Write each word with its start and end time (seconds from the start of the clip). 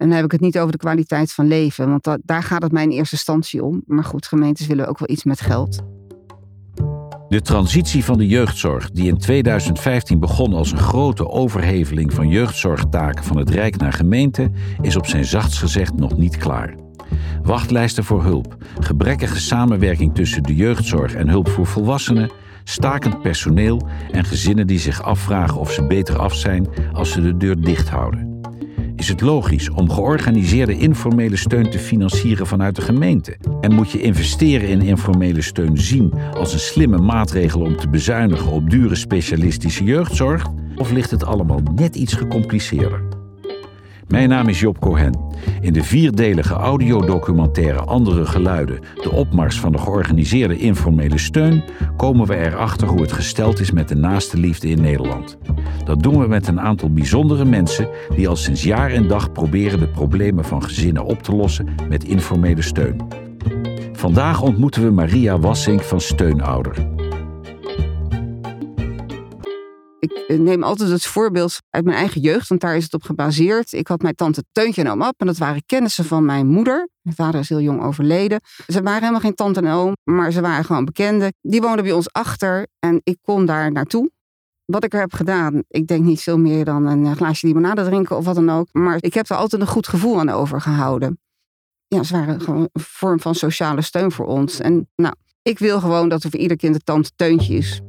En 0.00 0.06
dan 0.06 0.16
heb 0.16 0.24
ik 0.24 0.32
het 0.32 0.40
niet 0.40 0.58
over 0.58 0.72
de 0.72 0.78
kwaliteit 0.78 1.32
van 1.32 1.46
leven, 1.46 1.88
want 1.88 2.18
daar 2.24 2.42
gaat 2.42 2.62
het 2.62 2.72
mij 2.72 2.82
in 2.82 2.90
eerste 2.90 3.14
instantie 3.14 3.64
om. 3.64 3.82
Maar 3.86 4.04
goed, 4.04 4.26
gemeentes 4.26 4.66
willen 4.66 4.88
ook 4.88 4.98
wel 4.98 5.10
iets 5.10 5.24
met 5.24 5.40
geld. 5.40 5.82
De 7.28 7.40
transitie 7.42 8.04
van 8.04 8.18
de 8.18 8.26
jeugdzorg, 8.26 8.90
die 8.90 9.08
in 9.08 9.18
2015 9.18 10.20
begon 10.20 10.52
als 10.52 10.72
een 10.72 10.78
grote 10.78 11.28
overheveling 11.28 12.12
van 12.12 12.28
jeugdzorgtaken 12.28 13.24
van 13.24 13.36
het 13.36 13.50
Rijk 13.50 13.76
naar 13.76 13.92
gemeente, 13.92 14.50
is 14.80 14.96
op 14.96 15.06
zijn 15.06 15.24
zachtst 15.24 15.58
gezegd 15.58 15.94
nog 15.96 16.16
niet 16.16 16.36
klaar. 16.36 16.74
Wachtlijsten 17.42 18.04
voor 18.04 18.22
hulp, 18.22 18.56
gebrekkige 18.78 19.40
samenwerking 19.40 20.14
tussen 20.14 20.42
de 20.42 20.54
jeugdzorg 20.54 21.14
en 21.14 21.28
hulp 21.28 21.48
voor 21.48 21.66
volwassenen, 21.66 22.30
stakend 22.64 23.22
personeel 23.22 23.88
en 24.10 24.24
gezinnen 24.24 24.66
die 24.66 24.78
zich 24.78 25.02
afvragen 25.02 25.60
of 25.60 25.72
ze 25.72 25.86
beter 25.86 26.18
af 26.18 26.34
zijn 26.34 26.68
als 26.92 27.10
ze 27.10 27.20
de 27.20 27.36
deur 27.36 27.60
dicht 27.60 27.88
houden 27.88 28.39
is 29.00 29.08
het 29.08 29.20
logisch 29.20 29.70
om 29.70 29.90
georganiseerde 29.90 30.78
informele 30.78 31.36
steun 31.36 31.70
te 31.70 31.78
financieren 31.78 32.46
vanuit 32.46 32.76
de 32.76 32.82
gemeente? 32.82 33.36
En 33.60 33.72
moet 33.72 33.90
je 33.90 34.02
investeren 34.02 34.68
in 34.68 34.82
informele 34.82 35.42
steun 35.42 35.78
zien 35.78 36.12
als 36.34 36.52
een 36.52 36.58
slimme 36.58 36.98
maatregel 36.98 37.60
om 37.60 37.76
te 37.76 37.88
bezuinigen 37.88 38.50
op 38.50 38.70
dure 38.70 38.94
specialistische 38.94 39.84
jeugdzorg? 39.84 40.46
Of 40.76 40.90
ligt 40.90 41.10
het 41.10 41.24
allemaal 41.24 41.60
net 41.74 41.96
iets 41.96 42.14
gecompliceerder? 42.14 43.19
Mijn 44.10 44.28
naam 44.28 44.48
is 44.48 44.60
Job 44.60 44.78
Cohen. 44.80 45.18
In 45.60 45.72
de 45.72 45.82
vierdelige 45.82 46.54
audiodocumentaire 46.54 47.80
Andere 47.80 48.26
Geluiden, 48.26 48.80
de 49.02 49.10
opmars 49.10 49.60
van 49.60 49.72
de 49.72 49.78
georganiseerde 49.78 50.58
informele 50.58 51.18
steun, 51.18 51.62
komen 51.96 52.26
we 52.26 52.36
erachter 52.36 52.88
hoe 52.88 53.00
het 53.00 53.12
gesteld 53.12 53.60
is 53.60 53.70
met 53.70 53.88
de 53.88 53.94
naaste 53.94 54.38
liefde 54.38 54.68
in 54.68 54.80
Nederland. 54.80 55.38
Dat 55.84 56.02
doen 56.02 56.18
we 56.18 56.28
met 56.28 56.48
een 56.48 56.60
aantal 56.60 56.92
bijzondere 56.92 57.44
mensen 57.44 57.88
die 58.14 58.28
al 58.28 58.36
sinds 58.36 58.62
jaar 58.62 58.90
en 58.90 59.08
dag 59.08 59.32
proberen 59.32 59.78
de 59.78 59.88
problemen 59.88 60.44
van 60.44 60.62
gezinnen 60.62 61.04
op 61.04 61.22
te 61.22 61.34
lossen 61.34 61.68
met 61.88 62.04
informele 62.04 62.62
steun. 62.62 63.00
Vandaag 63.92 64.42
ontmoeten 64.42 64.82
we 64.82 64.90
Maria 64.90 65.38
Wassink 65.38 65.82
van 65.82 66.00
Steunouder. 66.00 66.99
Ik 70.00 70.38
neem 70.38 70.62
altijd 70.62 70.90
het 70.90 71.06
voorbeeld 71.06 71.58
uit 71.70 71.84
mijn 71.84 71.96
eigen 71.96 72.20
jeugd, 72.20 72.48
want 72.48 72.60
daar 72.60 72.76
is 72.76 72.84
het 72.84 72.94
op 72.94 73.02
gebaseerd. 73.02 73.72
Ik 73.72 73.88
had 73.88 74.02
mijn 74.02 74.14
tante 74.14 74.44
Teuntje 74.52 74.82
en 74.82 74.90
oom 74.90 75.02
Ab 75.02 75.14
en 75.20 75.26
dat 75.26 75.38
waren 75.38 75.62
kennissen 75.66 76.04
van 76.04 76.24
mijn 76.24 76.46
moeder. 76.46 76.88
Mijn 77.02 77.16
vader 77.16 77.40
is 77.40 77.48
heel 77.48 77.60
jong 77.60 77.82
overleden. 77.82 78.40
Ze 78.66 78.82
waren 78.82 79.00
helemaal 79.00 79.20
geen 79.20 79.34
tante 79.34 79.60
en 79.60 79.72
oom, 79.72 79.96
maar 80.04 80.32
ze 80.32 80.40
waren 80.40 80.64
gewoon 80.64 80.84
bekenden. 80.84 81.32
Die 81.40 81.60
woonden 81.60 81.84
bij 81.84 81.92
ons 81.92 82.12
achter 82.12 82.66
en 82.78 83.00
ik 83.04 83.18
kon 83.22 83.46
daar 83.46 83.72
naartoe. 83.72 84.10
Wat 84.64 84.84
ik 84.84 84.92
er 84.92 85.00
heb 85.00 85.12
gedaan, 85.12 85.62
ik 85.68 85.86
denk 85.86 86.04
niet 86.04 86.20
veel 86.20 86.38
meer 86.38 86.64
dan 86.64 86.86
een 86.86 87.16
glaasje 87.16 87.46
limonade 87.46 87.84
drinken 87.84 88.16
of 88.16 88.24
wat 88.24 88.34
dan 88.34 88.50
ook. 88.50 88.68
Maar 88.72 88.96
ik 89.00 89.14
heb 89.14 89.28
er 89.28 89.36
altijd 89.36 89.62
een 89.62 89.68
goed 89.68 89.88
gevoel 89.88 90.18
aan 90.18 90.28
overgehouden. 90.28 91.20
Ja, 91.86 92.02
ze 92.02 92.12
waren 92.12 92.40
gewoon 92.40 92.68
een 92.72 92.82
vorm 92.82 93.20
van 93.20 93.34
sociale 93.34 93.82
steun 93.82 94.12
voor 94.12 94.26
ons. 94.26 94.60
En 94.60 94.88
nou, 94.96 95.14
ik 95.42 95.58
wil 95.58 95.80
gewoon 95.80 96.08
dat 96.08 96.22
er 96.22 96.30
voor 96.30 96.40
ieder 96.40 96.56
kind 96.56 96.74
een 96.74 96.80
tante 96.84 97.10
Teuntje 97.16 97.54
is. 97.54 97.80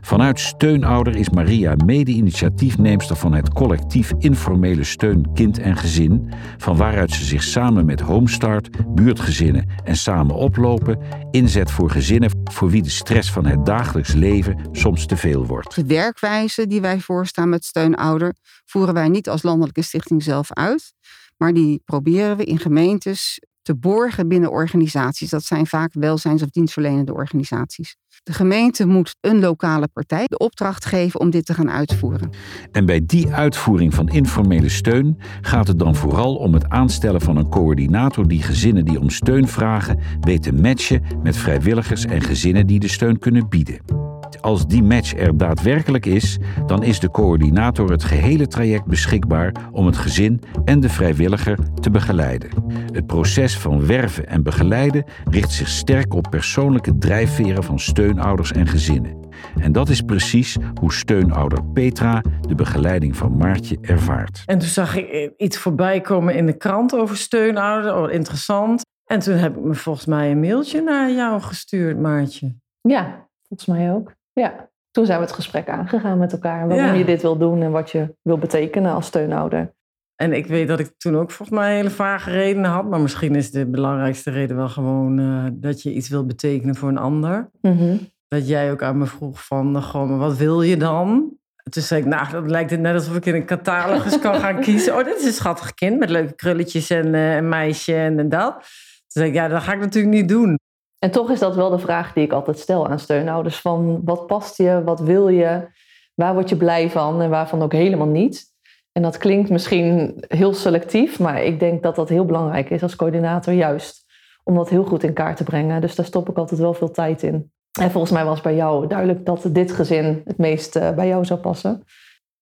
Vanuit 0.00 0.40
Steunouder 0.40 1.16
is 1.16 1.30
Maria 1.30 1.74
mede-initiatiefneemster 1.84 3.16
van 3.16 3.32
het 3.32 3.52
collectief 3.52 4.12
Informele 4.18 4.84
Steun 4.84 5.32
Kind 5.34 5.58
en 5.58 5.76
Gezin, 5.76 6.32
van 6.58 6.76
waaruit 6.76 7.10
ze 7.10 7.24
zich 7.24 7.42
samen 7.42 7.86
met 7.86 8.00
Homestart, 8.00 8.94
buurtgezinnen 8.94 9.68
en 9.84 9.96
samen 9.96 10.34
oplopen 10.34 10.98
inzet 11.30 11.70
voor 11.70 11.90
gezinnen 11.90 12.30
voor 12.44 12.70
wie 12.70 12.82
de 12.82 12.90
stress 12.90 13.32
van 13.32 13.46
het 13.46 13.66
dagelijks 13.66 14.12
leven 14.12 14.68
soms 14.72 15.06
te 15.06 15.16
veel 15.16 15.46
wordt. 15.46 15.74
De 15.74 15.86
werkwijze 15.86 16.66
die 16.66 16.80
wij 16.80 17.00
voorstaan 17.00 17.48
met 17.48 17.64
Steunouder 17.64 18.34
voeren 18.64 18.94
wij 18.94 19.08
niet 19.08 19.28
als 19.28 19.42
landelijke 19.42 19.82
stichting 19.82 20.22
zelf 20.22 20.52
uit, 20.52 20.92
maar 21.36 21.52
die 21.52 21.82
proberen 21.84 22.36
we 22.36 22.44
in 22.44 22.58
gemeentes 22.58 23.40
te 23.62 23.76
borgen 23.76 24.28
binnen 24.28 24.50
organisaties. 24.50 25.30
Dat 25.30 25.44
zijn 25.44 25.66
vaak 25.66 25.92
welzijns- 25.92 26.42
of 26.42 26.50
dienstverlenende 26.50 27.14
organisaties. 27.14 27.96
De 28.22 28.32
gemeente 28.32 28.86
moet 28.86 29.16
een 29.20 29.40
lokale 29.40 29.88
partij 29.88 30.24
de 30.26 30.38
opdracht 30.38 30.84
geven 30.84 31.20
om 31.20 31.30
dit 31.30 31.46
te 31.46 31.54
gaan 31.54 31.70
uitvoeren. 31.70 32.30
En 32.72 32.86
bij 32.86 33.06
die 33.06 33.32
uitvoering 33.32 33.94
van 33.94 34.08
informele 34.08 34.68
steun 34.68 35.18
gaat 35.40 35.66
het 35.66 35.78
dan 35.78 35.94
vooral 35.94 36.36
om 36.36 36.54
het 36.54 36.68
aanstellen 36.68 37.20
van 37.20 37.36
een 37.36 37.48
coördinator 37.48 38.28
die 38.28 38.42
gezinnen 38.42 38.84
die 38.84 39.00
om 39.00 39.10
steun 39.10 39.48
vragen 39.48 39.98
weet 40.20 40.42
te 40.42 40.52
matchen 40.52 41.02
met 41.22 41.36
vrijwilligers 41.36 42.04
en 42.04 42.20
gezinnen 42.20 42.66
die 42.66 42.80
de 42.80 42.88
steun 42.88 43.18
kunnen 43.18 43.48
bieden. 43.48 44.09
Als 44.40 44.66
die 44.66 44.82
match 44.82 45.16
er 45.16 45.36
daadwerkelijk 45.36 46.06
is, 46.06 46.38
dan 46.66 46.82
is 46.82 47.00
de 47.00 47.10
coördinator 47.10 47.90
het 47.90 48.04
gehele 48.04 48.46
traject 48.46 48.84
beschikbaar 48.84 49.52
om 49.72 49.86
het 49.86 49.96
gezin 49.96 50.40
en 50.64 50.80
de 50.80 50.88
vrijwilliger 50.88 51.58
te 51.80 51.90
begeleiden. 51.90 52.50
Het 52.92 53.06
proces 53.06 53.58
van 53.58 53.86
werven 53.86 54.26
en 54.26 54.42
begeleiden 54.42 55.04
richt 55.24 55.52
zich 55.52 55.68
sterk 55.68 56.14
op 56.14 56.26
persoonlijke 56.30 56.98
drijfveren 56.98 57.64
van 57.64 57.78
steunouders 57.78 58.52
en 58.52 58.66
gezinnen. 58.66 59.28
En 59.60 59.72
dat 59.72 59.88
is 59.88 60.00
precies 60.00 60.56
hoe 60.80 60.92
steunouder 60.92 61.64
Petra 61.64 62.22
de 62.40 62.54
begeleiding 62.54 63.16
van 63.16 63.36
Maartje 63.36 63.78
ervaart. 63.80 64.42
En 64.46 64.58
toen 64.58 64.68
zag 64.68 64.96
ik 64.96 65.32
iets 65.36 65.58
voorbij 65.58 66.00
komen 66.00 66.34
in 66.34 66.46
de 66.46 66.56
krant 66.56 66.94
over 66.94 67.16
steunouder. 67.16 67.96
Oh, 67.96 68.12
interessant. 68.12 68.82
En 69.04 69.18
toen 69.18 69.34
heb 69.34 69.56
ik 69.56 69.62
me 69.62 69.74
volgens 69.74 70.06
mij 70.06 70.30
een 70.30 70.40
mailtje 70.40 70.82
naar 70.82 71.10
jou 71.10 71.40
gestuurd, 71.40 71.98
Maartje. 71.98 72.54
Ja, 72.80 73.28
volgens 73.48 73.68
mij 73.68 73.92
ook. 73.92 74.12
Ja, 74.40 74.70
toen 74.90 75.06
zijn 75.06 75.18
we 75.18 75.24
het 75.24 75.34
gesprek 75.34 75.68
aangegaan 75.68 76.18
met 76.18 76.32
elkaar. 76.32 76.68
Waarom 76.68 76.96
je 76.96 77.04
dit 77.04 77.22
wil 77.22 77.38
doen 77.38 77.62
en 77.62 77.70
wat 77.70 77.90
je 77.90 78.16
wil 78.22 78.38
betekenen 78.38 78.92
als 78.92 79.06
steunouder. 79.06 79.74
En 80.16 80.32
ik 80.32 80.46
weet 80.46 80.68
dat 80.68 80.78
ik 80.78 80.92
toen 80.96 81.16
ook 81.16 81.30
volgens 81.30 81.58
mij 81.58 81.74
hele 81.74 81.90
vage 81.90 82.30
redenen 82.30 82.70
had. 82.70 82.88
Maar 82.88 83.00
misschien 83.00 83.34
is 83.34 83.50
de 83.50 83.66
belangrijkste 83.66 84.30
reden 84.30 84.56
wel 84.56 84.68
gewoon 84.68 85.20
uh, 85.20 85.46
dat 85.52 85.82
je 85.82 85.92
iets 85.92 86.08
wil 86.08 86.26
betekenen 86.26 86.74
voor 86.74 86.88
een 86.88 86.98
ander. 86.98 87.50
Mhm. 87.60 87.96
Dat 88.28 88.48
jij 88.48 88.70
ook 88.70 88.82
aan 88.82 88.98
me 88.98 89.06
vroeg 89.06 89.46
van, 89.46 89.76
uh, 89.76 89.82
gewoon, 89.82 90.18
wat 90.18 90.36
wil 90.36 90.62
je 90.62 90.76
dan? 90.76 91.36
Toen 91.70 91.82
zei 91.82 92.00
ik, 92.00 92.06
nou, 92.06 92.30
dat 92.30 92.50
lijkt 92.50 92.70
het 92.70 92.80
net 92.80 92.94
alsof 92.94 93.16
ik 93.16 93.26
in 93.26 93.34
een 93.34 93.46
catalogus 93.46 94.18
kan 94.18 94.34
gaan 94.34 94.60
kiezen. 94.66 94.96
Oh, 94.96 95.04
dit 95.04 95.18
is 95.18 95.26
een 95.26 95.32
schattig 95.32 95.74
kind 95.74 95.98
met 95.98 96.10
leuke 96.10 96.34
krulletjes 96.34 96.90
en 96.90 97.14
uh, 97.14 97.36
een 97.36 97.48
meisje 97.48 97.94
en, 97.94 98.18
en 98.18 98.28
dat. 98.28 98.52
Toen 98.54 99.22
zei 99.22 99.28
ik, 99.28 99.34
ja, 99.34 99.48
dat 99.48 99.62
ga 99.62 99.72
ik 99.72 99.80
natuurlijk 99.80 100.14
niet 100.14 100.28
doen. 100.28 100.58
En 101.00 101.10
toch 101.10 101.30
is 101.30 101.38
dat 101.38 101.54
wel 101.54 101.70
de 101.70 101.78
vraag 101.78 102.12
die 102.12 102.24
ik 102.24 102.32
altijd 102.32 102.58
stel 102.58 102.88
aan 102.88 102.98
steunouders. 102.98 103.60
Van 103.60 104.00
wat 104.04 104.26
past 104.26 104.56
je, 104.56 104.82
wat 104.84 105.00
wil 105.00 105.28
je, 105.28 105.68
waar 106.14 106.34
word 106.34 106.48
je 106.48 106.56
blij 106.56 106.90
van 106.90 107.22
en 107.22 107.30
waarvan 107.30 107.62
ook 107.62 107.72
helemaal 107.72 108.06
niet. 108.06 108.48
En 108.92 109.02
dat 109.02 109.18
klinkt 109.18 109.50
misschien 109.50 110.14
heel 110.28 110.54
selectief, 110.54 111.18
maar 111.18 111.42
ik 111.42 111.60
denk 111.60 111.82
dat 111.82 111.96
dat 111.96 112.08
heel 112.08 112.24
belangrijk 112.24 112.70
is 112.70 112.82
als 112.82 112.96
coördinator 112.96 113.54
juist. 113.54 114.04
Om 114.44 114.54
dat 114.54 114.68
heel 114.68 114.84
goed 114.84 115.02
in 115.02 115.12
kaart 115.12 115.36
te 115.36 115.44
brengen. 115.44 115.80
Dus 115.80 115.94
daar 115.94 116.06
stop 116.06 116.28
ik 116.28 116.36
altijd 116.36 116.60
wel 116.60 116.74
veel 116.74 116.90
tijd 116.90 117.22
in. 117.22 117.52
En 117.78 117.90
volgens 117.90 118.12
mij 118.12 118.24
was 118.24 118.40
bij 118.40 118.54
jou 118.54 118.86
duidelijk 118.86 119.26
dat 119.26 119.48
dit 119.52 119.72
gezin 119.72 120.22
het 120.24 120.38
meest 120.38 120.76
uh, 120.76 120.90
bij 120.90 121.06
jou 121.08 121.24
zou 121.24 121.40
passen. 121.40 121.84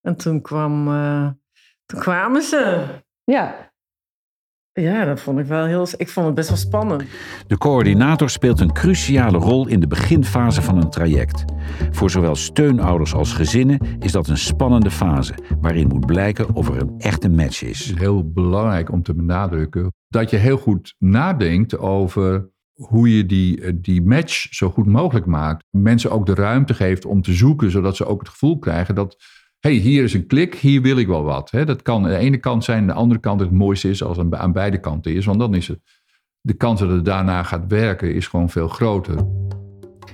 En 0.01 0.17
toen, 0.17 0.41
kwam, 0.41 0.89
uh, 0.89 1.29
toen 1.87 2.01
kwamen 2.01 2.43
ze. 2.43 2.87
Ja, 3.25 3.68
ja, 4.81 5.05
dat 5.05 5.21
vond 5.21 5.39
ik 5.39 5.47
wel 5.47 5.65
heel. 5.65 5.87
Ik 5.97 6.09
vond 6.09 6.27
het 6.27 6.35
best 6.35 6.49
wel 6.49 6.59
spannend. 6.59 7.03
De 7.47 7.59
coördinator 7.59 8.31
speelt 8.31 8.61
een 8.61 8.73
cruciale 8.73 9.39
rol 9.39 9.69
in 9.69 9.81
de 9.81 9.87
beginfase 9.87 10.63
van 10.63 10.77
een 10.77 10.91
traject. 10.91 11.45
Voor 11.91 12.11
zowel 12.11 12.35
steunouders 12.35 13.15
als 13.15 13.33
gezinnen 13.33 13.79
is 13.99 14.13
dat 14.13 14.29
een 14.29 14.39
spannende 14.39 14.91
fase, 14.91 15.35
waarin 15.61 15.89
moet 15.89 16.07
blijken 16.07 16.55
of 16.55 16.69
er 16.69 16.81
een 16.81 16.95
echte 16.99 17.29
match 17.29 17.63
is. 17.63 17.79
Het 17.79 17.95
is 17.95 18.01
heel 18.01 18.33
belangrijk 18.33 18.93
om 18.93 19.03
te 19.03 19.15
benadrukken 19.15 19.93
dat 20.09 20.31
je 20.31 20.37
heel 20.37 20.57
goed 20.57 20.95
nadenkt 20.99 21.79
over 21.79 22.51
hoe 22.75 23.17
je 23.17 23.27
die, 23.27 23.81
die 23.81 24.03
match 24.03 24.47
zo 24.51 24.71
goed 24.71 24.87
mogelijk 24.87 25.27
maakt. 25.27 25.65
Mensen 25.71 26.11
ook 26.11 26.27
de 26.27 26.35
ruimte 26.35 26.75
geeft 26.75 27.05
om 27.05 27.23
te 27.23 27.33
zoeken, 27.33 27.71
zodat 27.71 27.97
ze 27.97 28.07
ook 28.07 28.21
het 28.21 28.29
gevoel 28.29 28.59
krijgen 28.59 28.95
dat 28.95 29.17
hey, 29.61 29.73
hier 29.73 30.05
is 30.05 30.15
een 30.15 30.27
klik, 30.27 30.55
hier 30.55 30.83
wil 30.83 30.97
ik 30.97 31.07
wel 31.07 31.23
wat. 31.23 31.51
Dat 31.51 31.83
kan 31.83 32.05
aan 32.05 32.11
de 32.11 32.17
ene 32.17 32.39
kant 32.39 32.65
zijn, 32.65 32.81
aan 32.81 32.87
de 32.87 32.93
andere 32.93 33.21
kant 33.21 33.41
het 33.41 33.51
mooiste 33.51 33.89
is 33.89 34.03
als 34.03 34.17
het 34.17 34.35
aan 34.35 34.53
beide 34.53 34.81
kanten 34.81 35.15
is. 35.15 35.25
Want 35.27 35.39
dan 35.39 35.55
is 35.55 35.69
het, 35.69 35.81
de 36.41 36.55
kans 36.55 36.81
dat 36.81 36.91
het 36.91 37.05
daarna 37.05 37.43
gaat 37.43 37.65
werken 37.69 38.15
is 38.15 38.27
gewoon 38.27 38.51
veel 38.51 38.69
groter. 38.69 39.17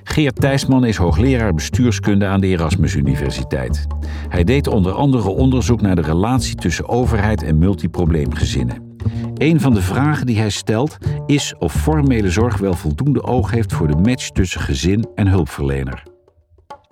Geert 0.03 0.35
Thijsman 0.35 0.85
is 0.85 0.97
hoogleraar 0.97 1.53
bestuurskunde 1.53 2.25
aan 2.25 2.41
de 2.41 2.47
Erasmus 2.47 2.95
Universiteit. 2.95 3.87
Hij 4.29 4.43
deed 4.43 4.67
onder 4.67 4.91
andere 4.91 5.29
onderzoek 5.29 5.81
naar 5.81 5.95
de 5.95 6.01
relatie 6.01 6.55
tussen 6.55 6.89
overheid 6.89 7.43
en 7.43 7.57
multiprobleemgezinnen. 7.57 8.97
Een 9.33 9.59
van 9.59 9.73
de 9.73 9.81
vragen 9.81 10.25
die 10.25 10.37
hij 10.37 10.49
stelt 10.49 10.97
is 11.25 11.55
of 11.57 11.73
formele 11.73 12.29
zorg 12.29 12.57
wel 12.57 12.73
voldoende 12.73 13.23
oog 13.23 13.51
heeft 13.51 13.73
voor 13.73 13.87
de 13.87 13.97
match 13.97 14.29
tussen 14.29 14.61
gezin 14.61 15.07
en 15.15 15.27
hulpverlener 15.27 16.14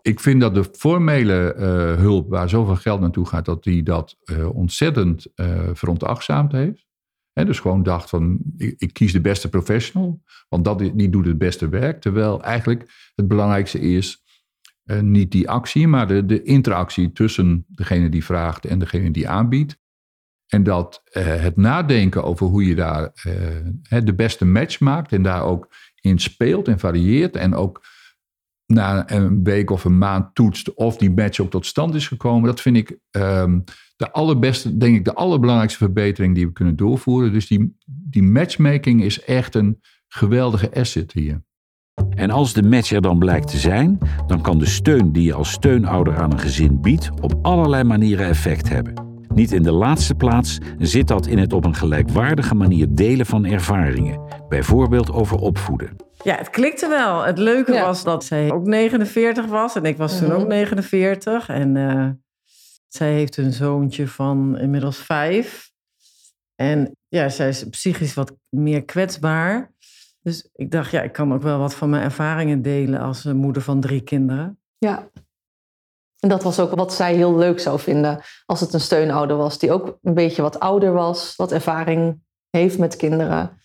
ik 0.04 0.20
vind 0.20 0.42
dat 0.42 0.54
de 0.54 0.64
formele 0.72 1.56
uh, 1.58 1.64
hulp, 2.00 2.30
waar 2.30 2.50
zoveel 2.50 2.76
geld 2.76 3.00
naartoe 3.00 3.26
gaat, 3.26 3.46
dat 3.46 3.64
die 3.64 3.84
dat 3.84 4.18
uh, 4.26 4.56
ontzettend 4.56 5.28
uh, 5.36 5.70
veronachtzaamd 5.74 6.52
heeft. 6.52 6.86
He, 7.32 7.46
dus 7.46 7.60
gewoon 7.60 7.84
dacht 7.84 8.10
van, 8.10 8.40
ik, 8.58 8.74
ik, 8.78 8.94
kies 8.94 9.12
de 9.12 9.22
beste 9.22 9.50
professional, 9.50 10.22
want 10.50 10.66
dat, 10.66 10.80
die 10.80 11.10
doet 11.10 11.26
het 11.26 11.38
beste 11.38 11.70
werk. 11.70 12.02
Terwijl 12.02 12.44
eigenlijk 12.44 13.12
het 13.16 13.28
belangrijkste 13.28 13.80
is 13.80 14.24
niet 15.02 15.32
die 15.32 15.50
actie, 15.50 15.88
maar 15.88 16.08
de, 16.08 16.26
de 16.26 16.44
interactie 16.44 17.12
tussen 17.12 17.66
degene 17.68 18.10
die 18.10 18.26
vraagt 18.26 18.66
en 18.66 18.80
degene 18.80 19.12
die 19.12 19.30
aanbiedt. 19.30 19.82
En 20.54 20.64
dat 20.64 21.02
eh, 21.06 21.26
het 21.26 21.58
nadenken 21.58 22.24
over 22.24 22.48
hoe 22.48 22.66
je 22.66 22.76
daar 22.76 23.12
eh, 23.14 24.02
de 24.04 24.14
beste 24.16 24.46
match 24.46 24.80
maakt 24.80 25.12
en 25.12 25.24
daar 25.24 25.44
ook 25.44 25.68
in 26.02 26.20
speelt 26.20 26.68
en 26.68 26.80
varieert. 26.80 27.36
En 27.36 27.56
ook 27.56 27.86
na 28.74 29.12
een 29.12 29.44
week 29.44 29.70
of 29.70 29.84
een 29.84 29.98
maand 29.98 30.36
toetst 30.36 30.74
of 30.74 30.98
die 30.98 31.12
match 31.12 31.40
ook 31.40 31.50
tot 31.50 31.66
stand 31.66 31.96
is 31.96 32.08
gekomen. 32.08 32.46
Dat 32.46 32.62
vind 32.62 32.78
ik 32.78 32.98
ehm, 33.12 33.60
de 33.96 34.12
allerbeste, 34.12 34.78
denk 34.78 34.96
ik, 34.96 35.06
de 35.06 35.14
allerbelangrijkste 35.14 35.80
verbetering 35.80 36.36
die 36.36 36.46
we 36.46 36.54
kunnen 36.54 36.76
doorvoeren. 36.76 37.34
Dus 37.34 37.48
die, 37.48 37.78
die 37.86 38.24
matchmaking 38.24 39.04
is 39.04 39.24
echt 39.24 39.56
een 39.56 39.82
geweldige 40.08 40.74
asset 40.74 41.12
hier. 41.12 41.44
En 42.10 42.30
als 42.30 42.54
de 42.54 42.64
match 42.64 42.92
er 42.92 43.02
dan 43.02 43.20
blijkt 43.20 43.48
te 43.48 43.58
zijn, 43.58 43.98
dan 44.28 44.42
kan 44.42 44.60
de 44.60 44.66
steun 44.66 45.12
die 45.12 45.24
je 45.24 45.34
als 45.34 45.52
steunouder 45.52 46.18
aan 46.18 46.32
een 46.32 46.40
gezin 46.40 46.82
biedt 46.82 47.10
op 47.22 47.40
allerlei 47.42 47.84
manieren 47.84 48.28
effect 48.28 48.70
hebben. 48.70 48.94
Niet 49.34 49.52
in 49.52 49.64
de 49.64 49.72
laatste 49.72 50.16
plaats 50.16 50.58
zit 50.80 51.08
dat 51.08 51.28
in 51.28 51.38
het 51.38 51.54
op 51.54 51.66
een 51.66 51.76
gelijkwaardige 51.76 52.56
manier 52.56 52.88
delen 52.90 53.26
van 53.26 53.46
ervaringen, 53.46 54.20
bijvoorbeeld 54.50 55.12
over 55.12 55.38
opvoeden. 55.38 56.03
Ja, 56.24 56.36
het 56.36 56.50
klikte 56.50 56.88
wel. 56.88 57.22
Het 57.22 57.38
leuke 57.38 57.80
was 57.80 58.04
dat 58.04 58.24
zij 58.24 58.52
ook 58.52 58.66
49 58.66 59.46
was 59.46 59.76
en 59.76 59.86
ik 59.86 59.98
was 59.98 60.18
toen 60.18 60.32
ook 60.32 60.48
49. 60.48 61.50
En 61.50 61.76
uh, 61.76 62.10
zij 62.88 63.12
heeft 63.12 63.38
een 63.38 63.54
zoontje 63.54 64.08
van 64.08 64.58
inmiddels 64.58 64.98
vijf. 64.98 65.72
En 66.56 66.98
ja, 67.08 67.30
zij 67.30 67.50
is 67.50 67.70
psychisch 67.70 68.14
wat 68.14 68.34
meer 68.50 68.84
kwetsbaar. 68.84 69.72
Dus 70.22 70.50
ik 70.54 70.72
dacht, 70.72 70.92
ja, 70.92 71.02
ik 71.02 71.12
kan 71.12 71.34
ook 71.34 71.42
wel 71.42 71.60
wat 71.60 71.76
van 71.76 71.90
mijn 71.90 72.04
ervaringen 72.04 72.62
delen 72.62 73.00
als 73.00 73.24
moeder 73.24 73.62
van 73.62 73.82
drie 73.82 74.02
kinderen. 74.02 74.60
Ja. 74.78 75.10
En 76.20 76.30
dat 76.30 76.44
was 76.44 76.60
ook 76.60 76.76
wat 76.76 76.94
zij 76.94 77.16
heel 77.16 77.36
leuk 77.36 77.60
zou 77.60 77.80
vinden 77.80 78.22
als 78.46 78.60
het 78.60 78.74
een 78.74 78.80
steunouder 78.80 79.38
was, 79.38 79.60
die 79.60 79.72
ook 79.72 79.98
een 80.02 80.14
beetje 80.14 80.42
wat 80.42 80.60
ouder 80.60 80.94
was, 80.94 81.36
wat 81.36 81.52
ervaring 81.52 82.22
heeft 82.50 82.78
met 82.78 82.96
kinderen. 82.96 83.62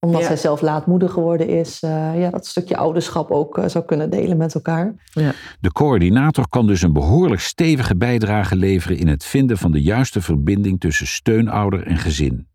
Omdat 0.00 0.24
zij 0.24 0.36
zelf 0.36 0.60
laatmoeder 0.60 1.08
geworden 1.08 1.48
is, 1.48 1.82
uh, 1.82 2.20
ja, 2.20 2.30
dat 2.30 2.46
stukje 2.46 2.76
ouderschap 2.76 3.30
ook 3.30 3.58
uh, 3.58 3.64
zou 3.66 3.84
kunnen 3.84 4.10
delen 4.10 4.36
met 4.36 4.54
elkaar. 4.54 4.94
Ja. 5.04 5.32
De 5.60 5.72
coördinator 5.72 6.48
kan 6.48 6.66
dus 6.66 6.82
een 6.82 6.92
behoorlijk 6.92 7.40
stevige 7.40 7.96
bijdrage 7.96 8.56
leveren 8.56 8.96
in 8.96 9.08
het 9.08 9.24
vinden 9.24 9.58
van 9.58 9.72
de 9.72 9.82
juiste 9.82 10.20
verbinding 10.20 10.80
tussen 10.80 11.06
steunouder 11.06 11.86
en 11.86 11.98
gezin. 11.98 12.46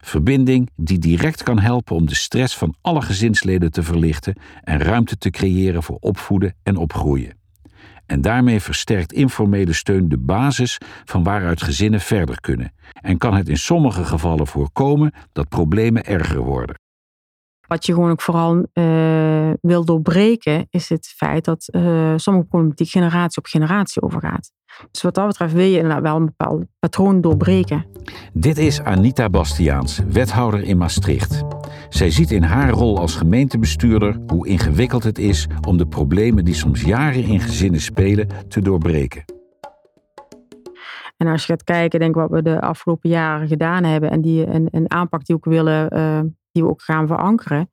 Verbinding 0.00 0.70
die 0.76 0.98
direct 0.98 1.42
kan 1.42 1.58
helpen 1.58 1.96
om 1.96 2.06
de 2.06 2.14
stress 2.14 2.56
van 2.56 2.74
alle 2.80 3.02
gezinsleden 3.02 3.70
te 3.70 3.82
verlichten 3.82 4.36
en 4.62 4.78
ruimte 4.78 5.16
te 5.16 5.30
creëren 5.30 5.82
voor 5.82 5.96
opvoeden 6.00 6.54
en 6.62 6.76
opgroeien. 6.76 7.43
En 8.06 8.20
daarmee 8.20 8.60
versterkt 8.60 9.12
informele 9.12 9.72
steun 9.72 10.08
de 10.08 10.18
basis 10.18 10.78
van 11.04 11.22
waaruit 11.22 11.62
gezinnen 11.62 12.00
verder 12.00 12.40
kunnen 12.40 12.72
en 13.00 13.18
kan 13.18 13.34
het 13.34 13.48
in 13.48 13.58
sommige 13.58 14.04
gevallen 14.04 14.46
voorkomen 14.46 15.12
dat 15.32 15.48
problemen 15.48 16.04
erger 16.04 16.40
worden. 16.40 16.82
Wat 17.74 17.86
je 17.86 17.92
gewoon 17.92 18.10
ook 18.10 18.20
vooral 18.20 18.66
uh, 18.74 19.50
wil 19.60 19.84
doorbreken, 19.84 20.66
is 20.70 20.88
het 20.88 21.06
feit 21.16 21.44
dat 21.44 21.68
uh, 21.70 22.12
sommige 22.16 22.46
problematiek 22.46 22.88
generatie 22.88 23.38
op 23.38 23.46
generatie 23.46 24.02
overgaat. 24.02 24.50
Dus 24.90 25.02
wat 25.02 25.14
dat 25.14 25.26
betreft 25.26 25.52
wil 25.52 25.64
je 25.64 25.76
inderdaad 25.76 26.02
wel 26.02 26.16
een 26.16 26.24
bepaald 26.24 26.64
patroon 26.78 27.20
doorbreken. 27.20 27.86
Dit 28.32 28.58
is 28.58 28.82
Anita 28.82 29.30
Bastiaans, 29.30 30.00
wethouder 30.08 30.62
in 30.62 30.76
Maastricht. 30.76 31.42
Zij 31.88 32.10
ziet 32.10 32.30
in 32.30 32.42
haar 32.42 32.70
rol 32.70 32.98
als 32.98 33.16
gemeentebestuurder 33.16 34.18
hoe 34.26 34.48
ingewikkeld 34.48 35.04
het 35.04 35.18
is 35.18 35.46
om 35.66 35.76
de 35.76 35.86
problemen 35.86 36.44
die 36.44 36.54
soms 36.54 36.82
jaren 36.82 37.24
in 37.24 37.40
gezinnen 37.40 37.80
spelen 37.80 38.28
te 38.48 38.60
doorbreken. 38.60 39.24
En 41.16 41.26
als 41.26 41.46
je 41.46 41.52
gaat 41.52 41.64
kijken, 41.64 41.98
denk 41.98 42.14
ik 42.14 42.20
wat 42.20 42.30
we 42.30 42.42
de 42.42 42.60
afgelopen 42.60 43.10
jaren 43.10 43.48
gedaan 43.48 43.84
hebben 43.84 44.10
en 44.10 44.20
die 44.20 44.46
een, 44.46 44.68
een 44.70 44.90
aanpak 44.90 45.24
die 45.24 45.36
we 45.36 45.46
ook 45.46 45.52
willen, 45.54 45.96
uh, 45.96 46.20
die 46.54 46.62
we 46.62 46.68
ook 46.68 46.82
gaan 46.82 47.06
verankeren, 47.06 47.70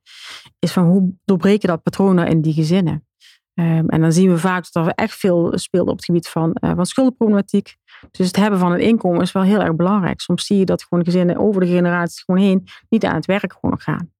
is 0.58 0.72
van 0.72 0.84
hoe 0.84 1.14
doorbreken 1.24 1.68
dat 1.68 1.82
patronen 1.82 2.26
in 2.26 2.40
die 2.40 2.52
gezinnen. 2.52 3.06
Um, 3.54 3.88
en 3.88 4.00
dan 4.00 4.12
zien 4.12 4.30
we 4.30 4.38
vaak 4.38 4.72
dat 4.72 4.86
er 4.86 4.92
echt 4.92 5.14
veel 5.14 5.58
speelt 5.58 5.88
op 5.88 5.96
het 5.96 6.04
gebied 6.04 6.28
van, 6.28 6.56
uh, 6.60 6.74
van 6.74 6.86
schuldenproblematiek. 6.86 7.76
Dus 8.10 8.26
het 8.26 8.36
hebben 8.36 8.58
van 8.58 8.72
een 8.72 8.80
inkomen 8.80 9.20
is 9.20 9.32
wel 9.32 9.42
heel 9.42 9.60
erg 9.60 9.76
belangrijk. 9.76 10.20
Soms 10.20 10.46
zie 10.46 10.58
je 10.58 10.64
dat 10.64 10.82
gewoon 10.82 11.04
gezinnen 11.04 11.36
over 11.36 11.60
de 11.60 11.66
generaties 11.66 12.22
gewoon 12.22 12.40
heen 12.40 12.68
niet 12.88 13.04
aan 13.04 13.14
het 13.14 13.26
werk 13.26 13.52
gewoon 13.60 13.80
gaan. 13.80 14.12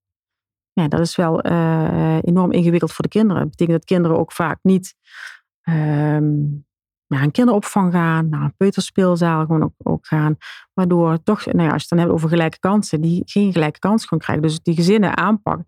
Ja, 0.73 0.89
dat 0.89 1.01
is 1.01 1.17
wel 1.17 1.47
uh, 1.47 2.19
enorm 2.21 2.53
ingewikkeld 2.53 2.93
voor 2.93 3.05
de 3.05 3.11
kinderen. 3.11 3.43
Dat 3.43 3.51
betekent 3.51 3.77
dat 3.79 3.87
kinderen 3.87 4.19
ook 4.19 4.33
vaak 4.33 4.59
niet 4.63 4.95
um, 5.69 6.67
naar 7.13 7.23
een 7.23 7.31
kinderopvang 7.31 7.93
gaan, 7.93 8.29
naar 8.29 8.43
een 8.43 8.57
peuterspeelzaal 8.57 9.47
gewoon 9.47 9.73
ook, 9.83 10.07
gaan. 10.07 10.37
Waardoor 10.75 11.23
toch, 11.23 11.45
nou 11.45 11.63
ja, 11.63 11.73
als 11.73 11.73
je 11.73 11.79
het 11.79 11.89
dan 11.89 11.99
hebt 11.99 12.11
over 12.11 12.29
gelijke 12.29 12.59
kansen, 12.59 13.01
die 13.01 13.23
geen 13.25 13.53
gelijke 13.53 13.79
kans 13.79 14.07
gaan 14.07 14.19
krijgen. 14.19 14.43
Dus 14.45 14.61
die 14.61 14.75
gezinnen 14.75 15.17
aanpak 15.17 15.61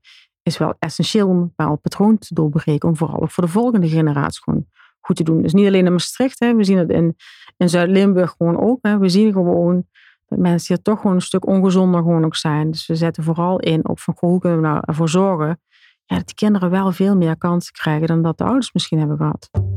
is 0.43 0.59
wel 0.59 0.75
essentieel 0.79 1.29
om 1.29 1.37
een 1.37 1.53
bepaald 1.57 1.81
patroon 1.81 2.19
te 2.19 2.35
doorbreken. 2.35 2.89
Om 2.89 2.97
vooral 2.97 3.23
ook 3.23 3.31
voor 3.31 3.45
de 3.45 3.51
volgende 3.51 3.89
generatie 3.89 4.43
gewoon 4.43 4.67
goed 5.01 5.17
te 5.17 5.23
doen. 5.23 5.43
Dus 5.43 5.53
niet 5.53 5.67
alleen 5.67 5.87
in 5.87 5.93
Maastricht, 5.93 6.39
hè, 6.39 6.55
we 6.55 6.65
zien 6.65 6.79
het 6.79 6.91
in, 6.91 7.17
in 7.57 7.69
Zuid-Limburg 7.69 8.35
gewoon 8.37 8.61
ook. 8.61 8.79
Hè. 8.83 8.99
We 8.99 9.09
zien 9.09 9.33
gewoon 9.33 9.87
dat 10.27 10.39
mensen 10.39 10.75
hier 10.75 10.85
toch 10.85 11.01
gewoon 11.01 11.17
een 11.17 11.23
stuk 11.23 11.47
ongezonder 11.47 12.03
gewoon 12.03 12.25
ook 12.25 12.37
zijn. 12.37 12.71
Dus 12.71 12.87
we 12.87 12.95
zetten 12.95 13.25
vooral 13.25 13.59
in 13.59 13.89
op 13.89 14.01
van 14.01 14.17
hoe 14.19 14.41
kunnen 14.41 14.61
we 14.61 14.67
nou 14.67 14.81
ervoor 14.81 15.09
zorgen 15.09 15.61
ja, 16.05 16.17
dat 16.17 16.27
die 16.27 16.35
kinderen 16.35 16.71
wel 16.71 16.93
veel 16.93 17.17
meer 17.17 17.37
kansen 17.37 17.73
krijgen 17.73 18.07
dan 18.07 18.23
dat 18.23 18.39
de 18.39 18.45
ouders 18.45 18.73
misschien 18.73 18.99
hebben 18.99 19.17
gehad. 19.17 19.74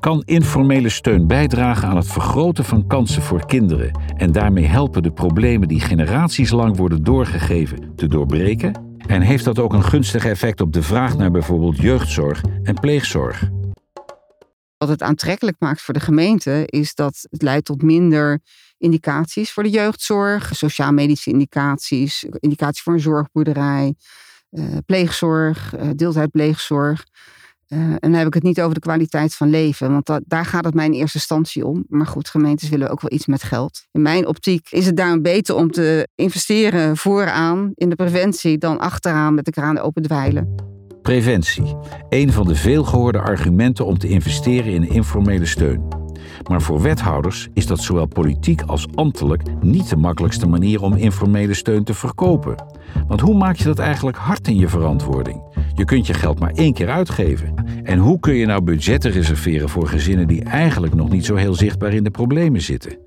Kan 0.00 0.22
informele 0.24 0.88
steun 0.88 1.26
bijdragen 1.26 1.88
aan 1.88 1.96
het 1.96 2.12
vergroten 2.12 2.64
van 2.64 2.86
kansen 2.86 3.22
voor 3.22 3.46
kinderen 3.46 4.00
en 4.16 4.32
daarmee 4.32 4.66
helpen 4.66 5.02
de 5.02 5.12
problemen 5.12 5.68
die 5.68 5.80
generaties 5.80 6.50
lang 6.50 6.76
worden 6.76 7.02
doorgegeven 7.02 7.92
te 7.96 8.06
doorbreken? 8.06 8.86
En 9.06 9.22
heeft 9.22 9.44
dat 9.44 9.58
ook 9.58 9.72
een 9.72 9.84
gunstig 9.84 10.24
effect 10.24 10.60
op 10.60 10.72
de 10.72 10.82
vraag 10.82 11.16
naar 11.16 11.30
bijvoorbeeld 11.30 11.76
jeugdzorg 11.76 12.42
en 12.62 12.74
pleegzorg? 12.74 13.48
Wat 14.78 14.88
het 14.88 15.02
aantrekkelijk 15.02 15.56
maakt 15.58 15.80
voor 15.80 15.94
de 15.94 16.00
gemeente 16.00 16.62
is 16.66 16.94
dat 16.94 17.26
het 17.30 17.42
leidt 17.42 17.64
tot 17.64 17.82
minder 17.82 18.40
indicaties 18.78 19.52
voor 19.52 19.62
de 19.62 19.70
jeugdzorg, 19.70 20.56
sociaal-medische 20.56 21.30
indicaties, 21.30 22.24
indicaties 22.40 22.82
voor 22.82 22.92
een 22.92 23.00
zorgboerderij, 23.00 23.94
eh, 24.50 24.64
pleegzorg, 24.86 25.74
uh, 25.76 25.90
deeltijdpleegzorg. 25.94 27.06
Uh, 27.68 27.78
en 27.78 27.98
dan 28.00 28.12
heb 28.12 28.26
ik 28.26 28.34
het 28.34 28.42
niet 28.42 28.60
over 28.60 28.74
de 28.74 28.80
kwaliteit 28.80 29.34
van 29.34 29.50
leven, 29.50 29.92
want 29.92 30.20
daar 30.26 30.44
gaat 30.44 30.64
het 30.64 30.74
mij 30.74 30.86
in 30.86 30.92
eerste 30.92 31.18
instantie 31.18 31.66
om. 31.66 31.84
Maar 31.88 32.06
goed, 32.06 32.28
gemeentes 32.28 32.68
willen 32.68 32.90
ook 32.90 33.00
wel 33.00 33.12
iets 33.12 33.26
met 33.26 33.42
geld. 33.42 33.86
In 33.92 34.02
mijn 34.02 34.26
optiek 34.26 34.68
is 34.70 34.86
het 34.86 34.96
daarom 34.96 35.22
beter 35.22 35.54
om 35.54 35.70
te 35.70 36.08
investeren 36.14 36.96
vooraan 36.96 37.72
in 37.74 37.88
de 37.88 37.96
preventie 37.96 38.58
dan 38.58 38.78
achteraan 38.78 39.34
met 39.34 39.44
de 39.44 39.50
kraan 39.50 39.78
open 39.78 40.02
dweilen. 40.02 40.54
Preventie. 41.02 41.76
Een 42.08 42.32
van 42.32 42.46
de 42.46 42.54
veelgehoorde 42.54 43.20
argumenten 43.20 43.86
om 43.86 43.98
te 43.98 44.08
investeren 44.08 44.72
in 44.72 44.88
informele 44.88 45.46
steun. 45.46 45.97
Maar 46.48 46.62
voor 46.62 46.82
wethouders 46.82 47.48
is 47.52 47.66
dat 47.66 47.80
zowel 47.80 48.06
politiek 48.06 48.62
als 48.62 48.86
ambtelijk 48.94 49.42
niet 49.60 49.88
de 49.88 49.96
makkelijkste 49.96 50.46
manier 50.46 50.82
om 50.82 50.94
informele 50.94 51.54
steun 51.54 51.84
te 51.84 51.94
verkopen. 51.94 52.64
Want 53.06 53.20
hoe 53.20 53.36
maak 53.36 53.56
je 53.56 53.64
dat 53.64 53.78
eigenlijk 53.78 54.16
hard 54.16 54.48
in 54.48 54.56
je 54.56 54.68
verantwoording? 54.68 55.42
Je 55.74 55.84
kunt 55.84 56.06
je 56.06 56.14
geld 56.14 56.38
maar 56.38 56.52
één 56.52 56.72
keer 56.72 56.88
uitgeven. 56.88 57.54
En 57.82 57.98
hoe 57.98 58.20
kun 58.20 58.34
je 58.34 58.46
nou 58.46 58.62
budgetten 58.62 59.10
reserveren 59.10 59.68
voor 59.68 59.88
gezinnen 59.88 60.28
die 60.28 60.44
eigenlijk 60.44 60.94
nog 60.94 61.10
niet 61.10 61.24
zo 61.24 61.34
heel 61.34 61.54
zichtbaar 61.54 61.92
in 61.92 62.04
de 62.04 62.10
problemen 62.10 62.60
zitten? 62.60 62.98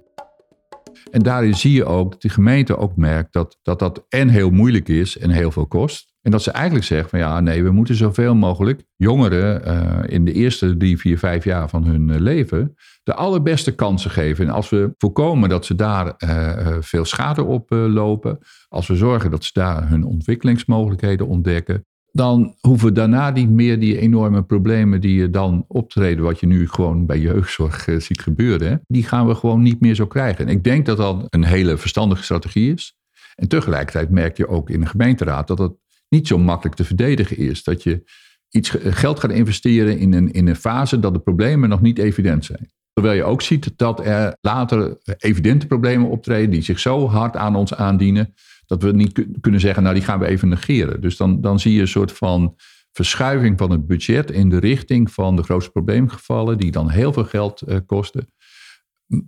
En 1.11 1.21
daarin 1.21 1.55
zie 1.55 1.73
je 1.73 1.85
ook 1.85 2.11
dat 2.11 2.21
de 2.21 2.29
gemeente 2.29 2.77
ook 2.77 2.95
merkt 2.95 3.33
dat, 3.33 3.57
dat 3.61 3.79
dat 3.79 4.05
en 4.09 4.29
heel 4.29 4.49
moeilijk 4.49 4.87
is 4.87 5.17
en 5.17 5.29
heel 5.29 5.51
veel 5.51 5.67
kost. 5.67 6.10
En 6.21 6.31
dat 6.31 6.43
ze 6.43 6.51
eigenlijk 6.51 6.85
zeggen 6.85 7.09
van 7.09 7.19
ja, 7.19 7.39
nee, 7.39 7.63
we 7.63 7.71
moeten 7.71 7.95
zoveel 7.95 8.35
mogelijk 8.35 8.83
jongeren 8.95 9.67
uh, 9.67 10.13
in 10.13 10.25
de 10.25 10.33
eerste 10.33 10.77
drie, 10.77 10.97
vier, 10.97 11.17
vijf 11.17 11.43
jaar 11.43 11.69
van 11.69 11.85
hun 11.85 12.07
uh, 12.07 12.19
leven 12.19 12.75
de 13.03 13.13
allerbeste 13.13 13.75
kansen 13.75 14.11
geven. 14.11 14.47
En 14.47 14.53
als 14.53 14.69
we 14.69 14.93
voorkomen 14.97 15.49
dat 15.49 15.65
ze 15.65 15.75
daar 15.75 16.13
uh, 16.17 16.77
veel 16.79 17.05
schade 17.05 17.43
op 17.43 17.69
lopen, 17.69 18.39
als 18.67 18.87
we 18.87 18.95
zorgen 18.95 19.31
dat 19.31 19.43
ze 19.43 19.49
daar 19.53 19.89
hun 19.89 20.03
ontwikkelingsmogelijkheden 20.03 21.27
ontdekken, 21.27 21.85
dan 22.11 22.55
hoeven 22.59 22.87
we 22.87 22.93
daarna 22.93 23.29
niet 23.29 23.49
meer 23.49 23.79
die 23.79 23.99
enorme 23.99 24.43
problemen 24.43 25.01
die 25.01 25.15
je 25.15 25.29
dan 25.29 25.65
optreden, 25.67 26.23
wat 26.23 26.39
je 26.39 26.47
nu 26.47 26.67
gewoon 26.69 27.05
bij 27.05 27.19
jeugdzorg 27.19 27.87
ziet 27.97 28.21
gebeuren, 28.21 28.81
die 28.87 29.03
gaan 29.03 29.27
we 29.27 29.35
gewoon 29.35 29.61
niet 29.61 29.81
meer 29.81 29.95
zo 29.95 30.07
krijgen. 30.07 30.45
En 30.45 30.51
ik 30.51 30.63
denk 30.63 30.85
dat 30.85 30.97
dat 30.97 31.25
een 31.29 31.43
hele 31.43 31.77
verstandige 31.77 32.23
strategie 32.23 32.73
is. 32.73 32.95
En 33.35 33.47
tegelijkertijd 33.47 34.09
merk 34.09 34.37
je 34.37 34.47
ook 34.47 34.69
in 34.69 34.79
de 34.79 34.85
gemeenteraad 34.85 35.47
dat 35.47 35.57
het 35.57 35.73
niet 36.11 36.27
zo 36.27 36.37
makkelijk 36.37 36.75
te 36.75 36.83
verdedigen 36.83 37.37
is. 37.37 37.63
Dat 37.63 37.83
je 37.83 38.03
iets 38.49 38.69
geld 38.83 39.19
gaat 39.19 39.31
investeren 39.31 39.97
in 39.97 40.13
een, 40.13 40.31
in 40.31 40.47
een 40.47 40.55
fase 40.55 40.99
dat 40.99 41.13
de 41.13 41.19
problemen 41.19 41.69
nog 41.69 41.81
niet 41.81 41.97
evident 41.97 42.45
zijn. 42.45 42.71
Terwijl 42.93 43.15
je 43.15 43.23
ook 43.23 43.41
ziet 43.41 43.73
dat 43.75 44.05
er 44.05 44.37
later 44.41 44.97
evidente 45.17 45.67
problemen 45.67 46.09
optreden 46.09 46.49
die 46.49 46.61
zich 46.61 46.79
zo 46.79 47.07
hard 47.07 47.35
aan 47.35 47.55
ons 47.55 47.73
aandienen, 47.73 48.33
dat 48.65 48.83
we 48.83 48.91
niet 48.91 49.25
kunnen 49.41 49.59
zeggen, 49.59 49.83
nou 49.83 49.95
die 49.95 50.03
gaan 50.03 50.19
we 50.19 50.25
even 50.25 50.49
negeren. 50.49 51.01
Dus 51.01 51.17
dan, 51.17 51.41
dan 51.41 51.59
zie 51.59 51.73
je 51.73 51.81
een 51.81 51.87
soort 51.87 52.11
van 52.11 52.55
verschuiving 52.91 53.57
van 53.57 53.71
het 53.71 53.87
budget 53.87 54.31
in 54.31 54.49
de 54.49 54.59
richting 54.59 55.11
van 55.11 55.35
de 55.35 55.43
grootste 55.43 55.71
probleemgevallen, 55.71 56.57
die 56.57 56.71
dan 56.71 56.89
heel 56.89 57.13
veel 57.13 57.25
geld 57.25 57.63
uh, 57.67 57.77
kosten. 57.85 58.33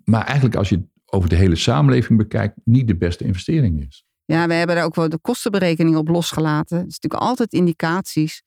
Maar 0.04 0.26
eigenlijk 0.26 0.56
als 0.56 0.70
je 0.70 0.84
over 1.06 1.30
de 1.30 1.36
hele 1.36 1.56
samenleving 1.56 2.18
bekijkt, 2.18 2.56
niet 2.64 2.88
de 2.88 2.98
beste 2.98 3.24
investering 3.24 3.86
is. 3.88 4.06
Ja, 4.26 4.48
we 4.48 4.54
hebben 4.54 4.76
daar 4.76 4.86
ook 4.86 4.96
wel 4.96 5.10
de 5.10 5.20
kostenberekening 5.20 5.96
op 5.96 6.08
losgelaten. 6.08 6.78
Het 6.78 6.88
is 6.88 7.00
natuurlijk 7.00 7.24
altijd 7.30 7.54
indicaties. 7.54 8.44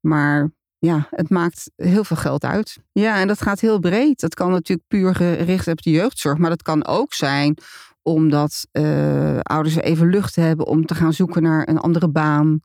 Maar 0.00 0.50
ja, 0.78 1.06
het 1.10 1.30
maakt 1.30 1.70
heel 1.76 2.04
veel 2.04 2.16
geld 2.16 2.44
uit. 2.44 2.78
Ja, 2.92 3.20
en 3.20 3.28
dat 3.28 3.42
gaat 3.42 3.60
heel 3.60 3.78
breed. 3.78 4.20
Dat 4.20 4.34
kan 4.34 4.50
natuurlijk 4.50 4.88
puur 4.88 5.14
gericht 5.14 5.68
op 5.68 5.82
de 5.82 5.90
jeugdzorg. 5.90 6.38
Maar 6.38 6.50
dat 6.50 6.62
kan 6.62 6.86
ook 6.86 7.14
zijn 7.14 7.58
omdat 8.02 8.66
uh, 8.72 9.38
ouders 9.42 9.74
even 9.74 10.08
lucht 10.10 10.36
hebben 10.36 10.66
om 10.66 10.86
te 10.86 10.94
gaan 10.94 11.12
zoeken 11.12 11.42
naar 11.42 11.68
een 11.68 11.78
andere 11.78 12.08
baan. 12.08 12.60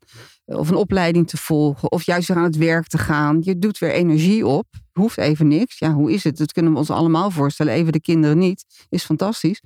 Of 0.46 0.70
een 0.70 0.76
opleiding 0.76 1.28
te 1.28 1.38
volgen. 1.38 1.92
Of 1.92 2.04
juist 2.04 2.28
weer 2.28 2.38
aan 2.38 2.44
het 2.44 2.58
werk 2.58 2.88
te 2.88 2.98
gaan. 2.98 3.38
Je 3.42 3.60
doet 3.60 3.78
weer 3.78 3.92
energie 3.92 4.46
op. 4.46 4.66
Hoeft 4.94 5.18
even 5.18 5.48
niks. 5.48 5.80
Ja, 5.80 5.94
hoe 5.94 6.12
is 6.12 6.24
het? 6.24 6.38
Dat 6.38 6.52
kunnen 6.52 6.72
we 6.72 6.78
ons 6.78 6.90
allemaal 6.90 7.32
voorstellen. 7.32 7.74
Even 7.74 7.92
de 7.92 8.02
kinderen 8.02 8.38
niet. 8.38 8.66
Is 8.90 9.04
fantastisch. 9.04 9.62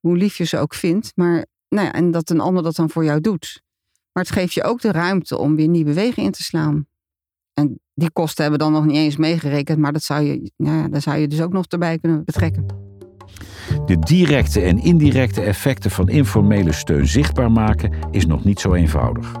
Hoe 0.00 0.16
lief 0.16 0.36
je 0.36 0.44
ze 0.44 0.58
ook 0.58 0.74
vindt. 0.74 1.12
Maar 1.14 1.46
nou 1.70 1.88
en 1.88 2.10
dat 2.10 2.30
een 2.30 2.40
ander 2.40 2.62
dat 2.62 2.76
dan 2.76 2.90
voor 2.90 3.04
jou 3.04 3.20
doet. 3.20 3.62
Maar 4.12 4.24
het 4.24 4.32
geeft 4.32 4.52
je 4.52 4.64
ook 4.64 4.80
de 4.80 4.92
ruimte 4.92 5.38
om 5.38 5.56
weer 5.56 5.68
nieuwe 5.68 5.92
wegen 5.92 6.22
in 6.22 6.30
te 6.30 6.42
slaan. 6.42 6.86
En 7.54 7.80
die 7.94 8.10
kosten 8.10 8.42
hebben 8.42 8.60
we 8.60 8.72
dan 8.72 8.82
nog 8.82 8.86
niet 8.86 8.96
eens 8.96 9.16
meegerekend, 9.16 9.78
maar 9.78 9.92
dat 9.92 10.02
zou 10.02 10.22
je, 10.22 10.52
nou 10.56 10.76
ja, 10.76 10.88
daar 10.88 11.00
zou 11.00 11.18
je 11.18 11.28
dus 11.28 11.40
ook 11.40 11.52
nog 11.52 11.66
erbij 11.66 11.98
kunnen 11.98 12.24
betrekken. 12.24 12.66
De 13.86 13.98
directe 13.98 14.60
en 14.60 14.78
indirecte 14.78 15.40
effecten 15.40 15.90
van 15.90 16.08
informele 16.08 16.72
steun 16.72 17.06
zichtbaar 17.06 17.52
maken 17.52 17.92
is 18.10 18.26
nog 18.26 18.44
niet 18.44 18.60
zo 18.60 18.74
eenvoudig. 18.74 19.32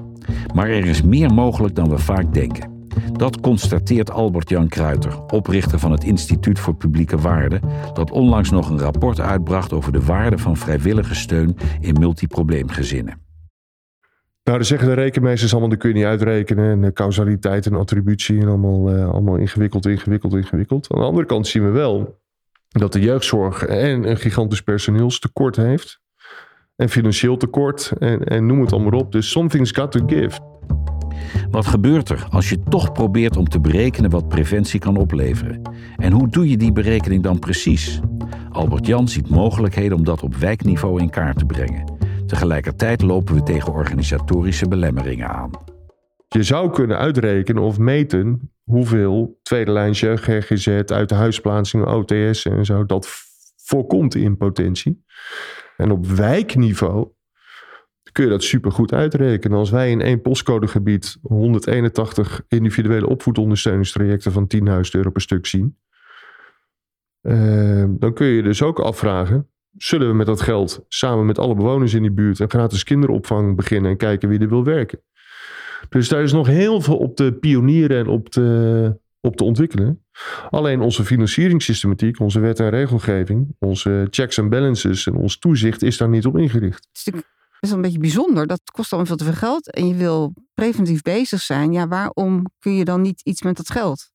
Maar 0.54 0.68
er 0.68 0.86
is 0.86 1.02
meer 1.02 1.34
mogelijk 1.34 1.74
dan 1.74 1.88
we 1.88 1.98
vaak 1.98 2.34
denken. 2.34 2.79
Dat 3.12 3.40
constateert 3.40 4.10
Albert-Jan 4.10 4.68
Kruiter, 4.68 5.24
oprichter 5.24 5.78
van 5.78 5.92
het 5.92 6.04
Instituut 6.04 6.58
voor 6.58 6.74
Publieke 6.74 7.18
Waarden, 7.18 7.60
dat 7.92 8.10
onlangs 8.10 8.50
nog 8.50 8.70
een 8.70 8.78
rapport 8.78 9.20
uitbracht 9.20 9.72
over 9.72 9.92
de 9.92 10.04
waarde 10.04 10.38
van 10.38 10.56
vrijwillige 10.56 11.14
steun 11.14 11.56
in 11.80 11.96
multiprobleemgezinnen. 11.98 13.28
Nou, 14.44 14.58
dan 14.58 14.64
zeggen 14.64 14.88
de 14.88 14.94
rekenmeesters 14.94 15.52
allemaal, 15.52 15.70
dat 15.70 15.78
kun 15.78 15.88
je 15.88 15.94
niet 15.94 16.04
uitrekenen. 16.04 16.84
En 16.84 16.92
causaliteit 16.92 17.66
en 17.66 17.74
attributie 17.74 18.40
en 18.40 18.48
allemaal, 18.48 18.96
uh, 18.96 19.10
allemaal 19.10 19.36
ingewikkeld, 19.36 19.86
ingewikkeld, 19.86 20.34
ingewikkeld. 20.34 20.86
Aan 20.92 21.00
de 21.00 21.06
andere 21.06 21.26
kant 21.26 21.46
zien 21.46 21.64
we 21.64 21.70
wel 21.70 22.20
dat 22.68 22.92
de 22.92 23.00
jeugdzorg 23.00 23.64
en 23.64 24.10
een 24.10 24.16
gigantisch 24.16 24.62
personeelstekort 24.62 25.56
heeft. 25.56 26.00
En 26.76 26.88
financieel 26.88 27.36
tekort 27.36 27.92
en, 27.98 28.24
en 28.24 28.46
noem 28.46 28.60
het 28.60 28.72
allemaal 28.72 29.00
op. 29.00 29.12
Dus 29.12 29.30
something's 29.30 29.70
got 29.70 29.92
to 29.92 30.00
give. 30.06 30.49
Wat 31.50 31.66
gebeurt 31.66 32.08
er 32.08 32.26
als 32.30 32.48
je 32.48 32.62
toch 32.62 32.92
probeert 32.92 33.36
om 33.36 33.48
te 33.48 33.60
berekenen 33.60 34.10
wat 34.10 34.28
preventie 34.28 34.80
kan 34.80 34.96
opleveren? 34.96 35.62
En 35.96 36.12
hoe 36.12 36.28
doe 36.28 36.48
je 36.48 36.56
die 36.56 36.72
berekening 36.72 37.22
dan 37.22 37.38
precies? 37.38 38.00
Albert 38.50 38.86
Jan 38.86 39.08
ziet 39.08 39.28
mogelijkheden 39.28 39.96
om 39.96 40.04
dat 40.04 40.22
op 40.22 40.34
wijkniveau 40.34 41.00
in 41.00 41.10
kaart 41.10 41.38
te 41.38 41.44
brengen. 41.44 41.98
Tegelijkertijd 42.26 43.02
lopen 43.02 43.34
we 43.34 43.42
tegen 43.42 43.72
organisatorische 43.72 44.68
belemmeringen 44.68 45.28
aan. 45.28 45.50
Je 46.28 46.42
zou 46.42 46.70
kunnen 46.70 46.98
uitrekenen 46.98 47.62
of 47.62 47.78
meten 47.78 48.52
hoeveel 48.64 49.38
tweede 49.42 49.72
lijn 49.72 49.94
GGZ 49.94 50.68
uit 50.68 51.08
de 51.08 51.14
huisplaatsingen, 51.14 51.94
OTS 51.94 52.44
en 52.44 52.64
zo, 52.64 52.86
dat 52.86 53.08
voorkomt 53.56 54.14
in 54.14 54.36
potentie. 54.36 55.04
En 55.76 55.90
op 55.90 56.06
wijkniveau 56.06 57.08
kun 58.12 58.24
je 58.24 58.30
dat 58.30 58.42
supergoed 58.42 58.92
uitrekenen. 58.92 59.58
Als 59.58 59.70
wij 59.70 59.90
in 59.90 60.00
één 60.00 60.20
postcodegebied 60.20 61.16
181 61.22 62.42
individuele 62.48 63.08
opvoedondersteuningstrajecten 63.08 64.32
van 64.32 64.50
10.000 64.56 64.62
euro 64.90 65.10
per 65.10 65.22
stuk 65.22 65.46
zien, 65.46 65.76
uh, 67.22 67.84
dan 67.88 68.14
kun 68.14 68.26
je 68.26 68.42
dus 68.42 68.62
ook 68.62 68.80
afvragen 68.80 69.50
zullen 69.76 70.08
we 70.08 70.14
met 70.14 70.26
dat 70.26 70.40
geld 70.40 70.84
samen 70.88 71.26
met 71.26 71.38
alle 71.38 71.54
bewoners 71.54 71.94
in 71.94 72.02
die 72.02 72.10
buurt 72.10 72.38
een 72.38 72.50
gratis 72.50 72.84
kinderopvang 72.84 73.56
beginnen 73.56 73.90
en 73.90 73.96
kijken 73.96 74.28
wie 74.28 74.38
er 74.38 74.48
wil 74.48 74.64
werken. 74.64 75.02
Dus 75.88 76.08
daar 76.08 76.22
is 76.22 76.32
nog 76.32 76.46
heel 76.46 76.80
veel 76.80 76.96
op 76.96 77.16
te 77.16 77.36
pionieren 77.40 77.98
en 77.98 78.06
op 78.06 78.28
te, 78.28 78.98
op 79.20 79.40
ontwikkelen. 79.40 80.04
Alleen 80.50 80.80
onze 80.80 81.04
financieringssystematiek, 81.04 82.20
onze 82.20 82.40
wet 82.40 82.60
en 82.60 82.70
regelgeving, 82.70 83.56
onze 83.58 84.06
checks 84.10 84.38
en 84.38 84.48
balances 84.48 85.06
en 85.06 85.14
ons 85.14 85.38
toezicht 85.38 85.82
is 85.82 85.96
daar 85.96 86.08
niet 86.08 86.26
op 86.26 86.38
ingericht. 86.38 86.88
Wel 87.68 87.78
een 87.78 87.84
beetje 87.84 87.98
bijzonder. 87.98 88.46
Dat 88.46 88.60
kost 88.70 88.92
allemaal 88.92 89.16
veel 89.16 89.26
te 89.26 89.32
veel 89.32 89.48
geld 89.48 89.70
en 89.70 89.88
je 89.88 89.94
wil 89.94 90.34
preventief 90.54 91.02
bezig 91.02 91.40
zijn. 91.40 91.72
Ja, 91.72 91.88
waarom 91.88 92.46
kun 92.58 92.74
je 92.74 92.84
dan 92.84 93.00
niet 93.00 93.20
iets 93.20 93.42
met 93.42 93.56
dat 93.56 93.70
geld? 93.70 94.10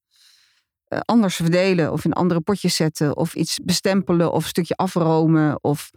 Eh, 0.85 0.99
anders 1.05 1.35
verdelen 1.35 1.91
of 1.91 2.05
in 2.05 2.13
andere 2.13 2.41
potjes 2.41 2.75
zetten 2.75 3.17
of 3.17 3.35
iets 3.35 3.59
bestempelen 3.63 4.31
of 4.31 4.43
een 4.43 4.49
stukje 4.49 4.75
afromen. 4.75 5.63
Of, 5.63 5.91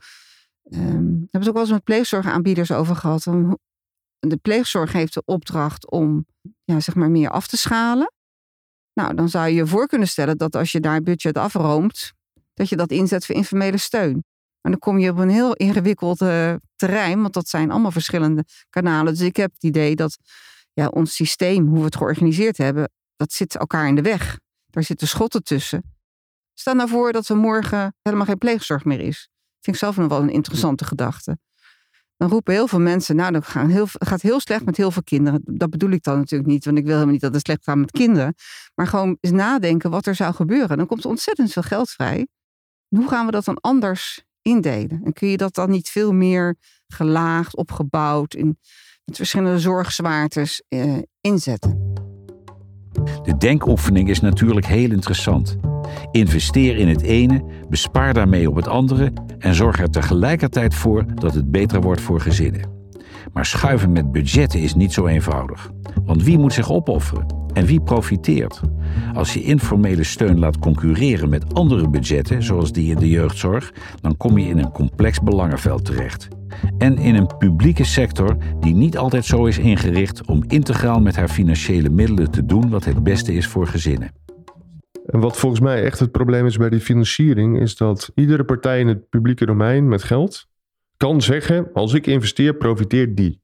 um, 0.71 0.81
hebben 0.81 1.27
het 1.31 1.49
ook 1.49 1.55
wel 1.55 1.63
eens 1.63 1.73
met 1.73 1.85
pleegzorgaanbieders 1.85 2.73
over 2.73 2.97
gehad. 2.97 3.23
De 4.19 4.37
pleegzorg 4.43 4.93
heeft 4.93 5.15
de 5.15 5.23
opdracht 5.25 5.91
om 5.91 6.27
ja, 6.65 6.81
zeg 6.81 6.95
maar 6.95 7.11
meer 7.11 7.31
af 7.31 7.47
te 7.47 7.57
schalen. 7.57 8.13
Nou, 8.93 9.15
dan 9.15 9.29
zou 9.29 9.49
je 9.49 9.55
je 9.55 9.67
voor 9.67 9.87
kunnen 9.87 10.09
stellen 10.09 10.39
dat 10.39 10.57
als 10.57 10.73
je 10.73 10.81
daar 10.81 11.03
budget 11.03 11.37
afroomt, 11.37 12.13
dat 12.55 12.69
je 12.69 12.77
dat 12.77 12.91
inzet 12.91 13.27
voor 13.27 13.35
informele 13.35 13.77
steun. 13.77 14.25
Dan 14.71 14.79
kom 14.79 14.99
je 14.99 15.11
op 15.11 15.19
een 15.19 15.29
heel 15.29 15.55
ingewikkeld 15.55 16.21
uh, 16.21 16.55
terrein, 16.77 17.21
want 17.21 17.35
dat 17.35 17.49
zijn 17.49 17.71
allemaal 17.71 17.91
verschillende 17.91 18.45
kanalen. 18.71 19.13
Dus 19.13 19.23
ik 19.23 19.37
heb 19.37 19.53
het 19.53 19.63
idee 19.63 19.97
dat 19.97 20.19
ja, 20.73 20.87
ons 20.87 21.15
systeem, 21.15 21.67
hoe 21.67 21.79
we 21.79 21.85
het 21.85 21.97
georganiseerd 21.97 22.57
hebben, 22.57 22.91
dat 23.17 23.33
zit 23.33 23.57
elkaar 23.57 23.89
in 23.89 23.95
de 23.95 24.03
weg. 24.03 24.39
Daar 24.67 24.83
zitten 24.83 25.09
schotten 25.09 25.43
tussen. 25.43 25.97
Stel 26.55 26.75
nou 26.75 26.89
voor 26.89 27.13
dat 27.13 27.29
er 27.29 27.37
morgen 27.37 27.95
helemaal 28.03 28.27
geen 28.27 28.39
pleegzorg 28.39 28.85
meer 28.85 29.01
is. 29.01 29.29
Dat 29.31 29.65
vind 29.65 29.77
ik 29.77 29.83
zelf 29.83 29.97
nog 29.97 30.09
wel 30.09 30.23
een 30.23 30.31
interessante 30.31 30.85
gedachte. 30.85 31.39
Dan 32.17 32.29
roepen 32.29 32.55
heel 32.55 32.69
veel 32.69 32.81
mensen, 32.81 33.17
nou, 33.17 33.33
dat 33.33 33.47
heel, 33.47 33.87
gaat 33.89 34.23
heel 34.23 34.41
slecht 34.41 34.65
met 34.65 34.77
heel 34.77 34.91
veel 34.91 35.03
kinderen. 35.03 35.41
Dat 35.45 35.71
bedoel 35.71 35.91
ik 35.91 36.03
dan 36.03 36.19
natuurlijk 36.19 36.51
niet, 36.51 36.65
want 36.65 36.79
ik 36.79 36.85
wil 36.85 36.93
helemaal 36.93 37.13
niet 37.13 37.23
dat 37.23 37.35
het 37.35 37.45
slecht 37.45 37.65
gaat 37.65 37.77
met 37.77 37.91
kinderen. 37.91 38.35
Maar 38.75 38.87
gewoon 38.87 39.17
eens 39.21 39.33
nadenken 39.33 39.91
wat 39.91 40.07
er 40.07 40.15
zou 40.15 40.35
gebeuren. 40.35 40.77
Dan 40.77 40.87
komt 40.87 41.05
er 41.05 41.11
ontzettend 41.11 41.53
veel 41.53 41.63
geld 41.63 41.91
vrij. 41.91 42.29
hoe 42.89 43.09
gaan 43.09 43.27
we 43.27 43.33
dat 43.33 43.45
dan 43.45 43.61
anders 43.61 44.27
indelen? 44.43 45.01
En 45.05 45.13
kun 45.13 45.29
je 45.29 45.37
dat 45.37 45.55
dan 45.55 45.71
niet 45.71 45.89
veel 45.89 46.13
meer 46.13 46.57
gelaagd, 46.87 47.57
opgebouwd, 47.57 48.35
in, 48.35 48.59
met 49.05 49.17
verschillende 49.17 49.59
zorgzwaartes 49.59 50.63
eh, 50.69 50.97
inzetten? 51.21 51.93
De 53.23 53.37
denkoefening 53.39 54.09
is 54.09 54.21
natuurlijk 54.21 54.67
heel 54.67 54.91
interessant. 54.91 55.57
Investeer 56.11 56.77
in 56.77 56.89
het 56.89 57.03
ene, 57.03 57.45
bespaar 57.69 58.15
daarmee 58.15 58.49
op 58.49 58.57
het 58.57 58.69
andere 58.69 59.13
en 59.39 59.55
zorg 59.55 59.81
er 59.81 59.91
tegelijkertijd 59.91 60.75
voor 60.75 61.15
dat 61.15 61.35
het 61.35 61.51
beter 61.51 61.81
wordt 61.81 62.01
voor 62.01 62.21
gezinnen. 62.21 62.78
Maar 63.39 63.47
schuiven 63.47 63.93
met 63.93 64.13
budgetten 64.13 64.61
is 64.61 64.75
niet 64.75 64.93
zo 64.93 65.07
eenvoudig. 65.07 65.71
Want 66.05 66.23
wie 66.23 66.39
moet 66.39 66.53
zich 66.53 66.73
opofferen 66.73 67.27
en 67.53 67.67
wie 67.67 67.81
profiteert? 67.81 68.61
Als 69.15 69.35
je 69.35 69.43
informele 69.43 70.05
steun 70.05 70.39
laat 70.39 70.59
concurreren 70.59 71.29
met 71.29 71.55
andere 71.55 71.89
budgetten, 71.89 72.43
zoals 72.43 72.73
die 72.73 72.91
in 72.91 72.99
de 72.99 73.09
jeugdzorg, 73.09 73.73
dan 74.01 74.17
kom 74.17 74.39
je 74.39 74.49
in 74.49 74.59
een 74.59 74.71
complex 74.71 75.21
belangenveld 75.21 75.85
terecht. 75.85 76.29
En 76.79 76.97
in 76.99 77.15
een 77.15 77.37
publieke 77.39 77.85
sector 77.85 78.37
die 78.61 78.75
niet 78.75 78.99
altijd 78.99 79.25
zo 79.25 79.47
is 79.47 79.59
ingericht 79.59 80.27
om 80.27 80.45
integraal 80.47 81.01
met 81.01 81.17
haar 81.17 81.29
financiële 81.29 81.89
middelen 81.89 82.31
te 82.31 82.47
doen 82.47 82.71
wat 82.71 82.85
het 82.85 83.03
beste 83.03 83.35
is 83.35 83.47
voor 83.47 83.67
gezinnen. 83.67 84.13
En 85.07 85.21
wat 85.21 85.37
volgens 85.37 85.61
mij 85.61 85.85
echt 85.85 85.99
het 85.99 86.13
probleem 86.13 86.47
is 86.47 86.57
bij 86.57 86.71
die 86.71 86.81
financiering, 86.81 87.61
is 87.61 87.77
dat 87.77 88.11
iedere 88.15 88.45
partij 88.45 88.81
in 88.81 88.89
het 88.89 89.09
publieke 89.09 89.47
domein 89.47 89.89
met 89.89 90.03
geld 90.03 90.47
kan 90.99 91.23
zeggen: 91.23 91.71
als 91.73 91.95
ik 91.95 92.07
investeer, 92.07 92.55
profiteert 92.55 93.17
die. 93.17 93.41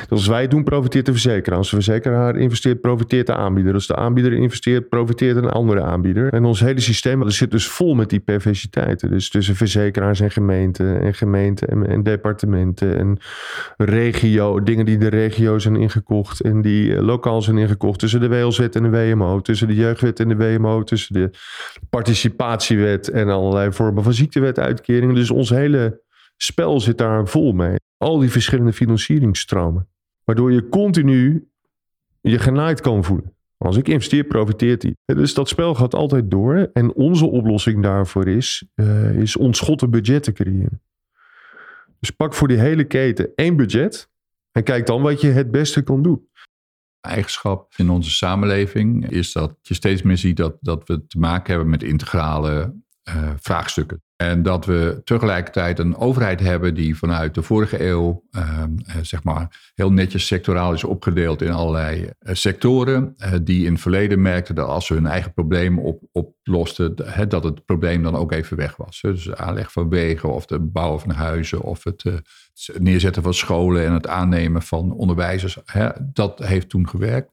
Dus 0.00 0.10
als 0.18 0.26
wij 0.26 0.40
het 0.40 0.50
doen, 0.50 0.64
profiteert 0.64 1.06
de 1.06 1.12
verzekeraar. 1.12 1.58
Als 1.58 1.70
de 1.70 1.76
verzekeraar 1.76 2.36
investeert, 2.36 2.80
profiteert 2.80 3.26
de 3.26 3.34
aanbieder. 3.34 3.74
Als 3.74 3.86
de 3.86 3.96
aanbieder 3.96 4.32
investeert, 4.32 4.88
profiteert 4.88 5.36
een 5.36 5.48
andere 5.48 5.82
aanbieder. 5.82 6.32
En 6.32 6.44
ons 6.44 6.60
hele 6.60 6.80
systeem 6.80 7.30
zit 7.30 7.50
dus 7.50 7.68
vol 7.68 7.94
met 7.94 8.10
die 8.10 8.20
perversiteiten. 8.20 9.10
Dus 9.10 9.30
tussen 9.30 9.56
verzekeraars 9.56 10.20
en 10.20 10.30
gemeenten 10.30 11.00
en 11.00 11.14
gemeenten 11.14 11.68
en, 11.68 11.86
en 11.86 12.02
departementen 12.02 12.98
en 12.98 13.18
regio, 13.76 14.62
dingen 14.62 14.84
die 14.84 14.98
de 14.98 15.08
regio 15.08 15.58
zijn 15.58 15.76
ingekocht 15.76 16.40
en 16.40 16.62
die 16.62 16.94
eh, 16.94 17.02
lokaal 17.02 17.42
zijn 17.42 17.58
ingekocht. 17.58 17.98
Tussen 17.98 18.20
de 18.20 18.28
WLZ 18.28 18.58
en 18.58 18.82
de 18.82 18.90
WMO, 18.90 19.40
tussen 19.40 19.68
de 19.68 19.74
jeugdwet 19.74 20.20
en 20.20 20.28
de 20.28 20.36
WMO, 20.36 20.82
tussen 20.82 21.14
de 21.14 21.30
participatiewet 21.90 23.10
en 23.10 23.28
allerlei 23.28 23.72
vormen 23.72 24.02
van 24.02 24.14
ziektewetuitkeringen. 24.14 25.14
Dus 25.14 25.30
ons 25.30 25.50
hele 25.50 26.00
spel 26.42 26.80
zit 26.80 26.98
daar 26.98 27.28
vol 27.28 27.52
mee. 27.52 27.76
Al 27.96 28.18
die 28.18 28.30
verschillende 28.30 28.72
financieringsstromen. 28.72 29.88
Waardoor 30.24 30.52
je 30.52 30.68
continu 30.68 31.48
je 32.20 32.38
genaaid 32.38 32.80
kan 32.80 33.04
voelen. 33.04 33.34
Als 33.58 33.76
ik 33.76 33.88
investeer, 33.88 34.24
profiteert 34.24 34.82
hij. 34.82 34.94
Dus 35.04 35.34
dat 35.34 35.48
spel 35.48 35.74
gaat 35.74 35.94
altijd 35.94 36.30
door. 36.30 36.70
En 36.72 36.94
onze 36.94 37.26
oplossing 37.26 37.82
daarvoor 37.82 38.28
is, 38.28 38.64
uh, 38.74 39.20
is 39.20 39.36
ontschotten 39.36 39.90
budgetten 39.90 40.32
creëren. 40.32 40.82
Dus 41.98 42.10
pak 42.10 42.34
voor 42.34 42.48
die 42.48 42.58
hele 42.58 42.84
keten 42.84 43.32
één 43.34 43.56
budget. 43.56 44.10
En 44.52 44.62
kijk 44.62 44.86
dan 44.86 45.02
wat 45.02 45.20
je 45.20 45.28
het 45.28 45.50
beste 45.50 45.82
kan 45.82 46.02
doen. 46.02 46.28
Eigenschap 47.00 47.72
in 47.76 47.90
onze 47.90 48.10
samenleving 48.10 49.10
is 49.10 49.32
dat 49.32 49.56
je 49.62 49.74
steeds 49.74 50.02
meer 50.02 50.18
ziet 50.18 50.36
dat, 50.36 50.56
dat 50.60 50.88
we 50.88 51.06
te 51.06 51.18
maken 51.18 51.52
hebben 51.52 51.70
met 51.70 51.82
integrale 51.82 52.74
eh, 53.10 53.30
vraagstukken. 53.40 54.02
En 54.16 54.42
dat 54.42 54.66
we 54.66 55.00
tegelijkertijd 55.04 55.78
een 55.78 55.96
overheid 55.96 56.40
hebben 56.40 56.74
die 56.74 56.96
vanuit 56.96 57.34
de 57.34 57.42
vorige 57.42 57.86
eeuw, 57.86 58.22
ehm, 58.30 58.70
eh, 58.86 58.96
zeg 59.02 59.24
maar, 59.24 59.70
heel 59.74 59.92
netjes 59.92 60.26
sectoraal 60.26 60.72
is 60.72 60.84
opgedeeld 60.84 61.42
in 61.42 61.50
allerlei 61.50 62.10
eh, 62.18 62.34
sectoren. 62.34 63.16
Die 63.42 63.64
in 63.64 63.72
het 63.72 63.80
verleden 63.80 64.22
merkten 64.22 64.54
dat 64.54 64.68
als 64.68 64.86
ze 64.86 64.94
hun 64.94 65.06
eigen 65.06 65.32
probleem 65.32 65.78
op, 65.78 66.02
oplosten, 66.12 66.96
dat 67.28 67.44
het 67.44 67.64
probleem 67.64 68.02
dan 68.02 68.16
ook 68.16 68.32
even 68.32 68.56
weg 68.56 68.76
was. 68.76 69.00
Dus 69.00 69.24
de 69.24 69.36
aanleg 69.36 69.72
van 69.72 69.88
wegen 69.88 70.32
of 70.32 70.48
het 70.48 70.72
bouwen 70.72 71.00
van 71.00 71.10
huizen 71.10 71.60
of 71.60 71.84
het 71.84 72.04
neerzetten 72.78 73.22
van 73.22 73.34
scholen 73.34 73.86
en 73.86 73.92
het 73.92 74.06
aannemen 74.06 74.62
van 74.62 74.92
onderwijzers. 74.92 75.58
Hè, 75.64 75.88
dat 76.12 76.38
heeft 76.38 76.68
toen 76.68 76.88
gewerkt. 76.88 77.32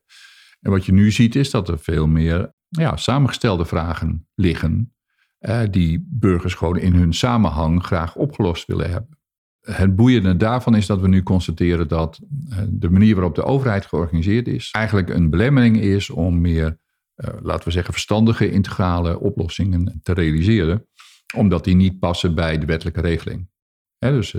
En 0.61 0.71
wat 0.71 0.85
je 0.85 0.93
nu 0.93 1.11
ziet 1.11 1.35
is 1.35 1.51
dat 1.51 1.69
er 1.69 1.79
veel 1.79 2.07
meer 2.07 2.55
ja, 2.69 2.95
samengestelde 2.95 3.65
vragen 3.65 4.27
liggen 4.35 4.91
eh, 5.37 5.61
die 5.71 6.05
burgers 6.09 6.53
gewoon 6.53 6.77
in 6.77 6.93
hun 6.93 7.13
samenhang 7.13 7.83
graag 7.83 8.15
opgelost 8.15 8.65
willen 8.65 8.89
hebben. 8.89 9.17
Het 9.61 9.95
boeiende 9.95 10.37
daarvan 10.37 10.75
is 10.75 10.85
dat 10.85 11.01
we 11.01 11.07
nu 11.07 11.23
constateren 11.23 11.87
dat 11.87 12.19
eh, 12.49 12.57
de 12.69 12.89
manier 12.89 13.15
waarop 13.15 13.35
de 13.35 13.43
overheid 13.43 13.85
georganiseerd 13.85 14.47
is, 14.47 14.71
eigenlijk 14.71 15.09
een 15.09 15.29
belemmering 15.29 15.79
is 15.81 16.09
om 16.09 16.41
meer, 16.41 16.79
eh, 17.15 17.33
laten 17.41 17.65
we 17.65 17.71
zeggen, 17.71 17.93
verstandige 17.93 18.51
integrale 18.51 19.19
oplossingen 19.19 19.99
te 20.03 20.13
realiseren, 20.13 20.87
omdat 21.35 21.63
die 21.63 21.75
niet 21.75 21.99
passen 21.99 22.35
bij 22.35 22.57
de 22.57 22.65
wettelijke 22.65 23.01
regeling. 23.01 23.49
Dus 23.99 24.35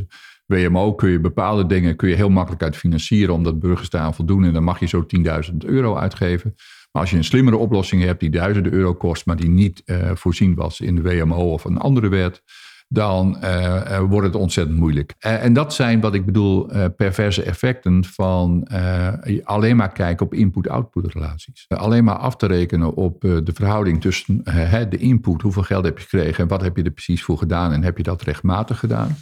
WMO 0.46 0.94
kun 0.94 1.10
je 1.10 1.20
bepaalde 1.20 1.66
dingen 1.66 1.96
kun 1.96 2.08
je 2.08 2.14
heel 2.14 2.30
makkelijk 2.30 2.62
uit 2.62 2.76
financieren, 2.76 3.34
omdat 3.34 3.60
burgers 3.60 3.90
daar 3.90 4.02
aan 4.02 4.14
voldoen 4.14 4.44
en 4.44 4.52
dan 4.52 4.64
mag 4.64 4.80
je 4.80 4.86
zo 4.86 5.06
10.000 5.50 5.56
euro 5.56 5.96
uitgeven. 5.96 6.54
Maar 6.92 7.02
als 7.02 7.10
je 7.10 7.16
een 7.16 7.24
slimmere 7.24 7.56
oplossing 7.56 8.02
hebt 8.02 8.20
die 8.20 8.30
duizenden 8.30 8.72
euro 8.72 8.94
kost, 8.94 9.26
maar 9.26 9.36
die 9.36 9.48
niet 9.48 9.82
uh, 9.86 10.10
voorzien 10.14 10.54
was 10.54 10.80
in 10.80 10.94
de 10.94 11.02
WMO 11.02 11.52
of 11.52 11.64
een 11.64 11.78
andere 11.78 12.08
wet, 12.08 12.42
dan 12.88 13.36
uh, 13.42 13.98
wordt 13.98 14.26
het 14.26 14.36
ontzettend 14.36 14.78
moeilijk. 14.78 15.14
En 15.18 15.52
dat 15.52 15.74
zijn 15.74 16.00
wat 16.00 16.14
ik 16.14 16.26
bedoel 16.26 16.70
perverse 16.96 17.42
effecten 17.42 18.04
van 18.04 18.68
alleen 19.44 19.76
maar 19.76 19.92
kijken 19.92 20.26
op 20.26 20.34
input-output 20.34 21.12
relaties. 21.12 21.64
alleen 21.68 22.04
maar 22.04 22.16
af 22.16 22.36
te 22.36 22.46
rekenen 22.46 22.94
op 22.94 23.20
de 23.20 23.52
verhouding 23.54 24.00
tussen 24.00 24.42
de 24.90 24.96
input, 24.98 25.42
hoeveel 25.42 25.62
geld 25.62 25.84
heb 25.84 25.98
je 25.98 26.04
gekregen 26.04 26.42
en 26.42 26.48
wat 26.48 26.62
heb 26.62 26.76
je 26.76 26.82
er 26.82 26.90
precies 26.90 27.22
voor 27.22 27.38
gedaan 27.38 27.72
en 27.72 27.82
heb 27.82 27.96
je 27.96 28.02
dat 28.02 28.22
rechtmatig 28.22 28.78
gedaan 28.78 29.16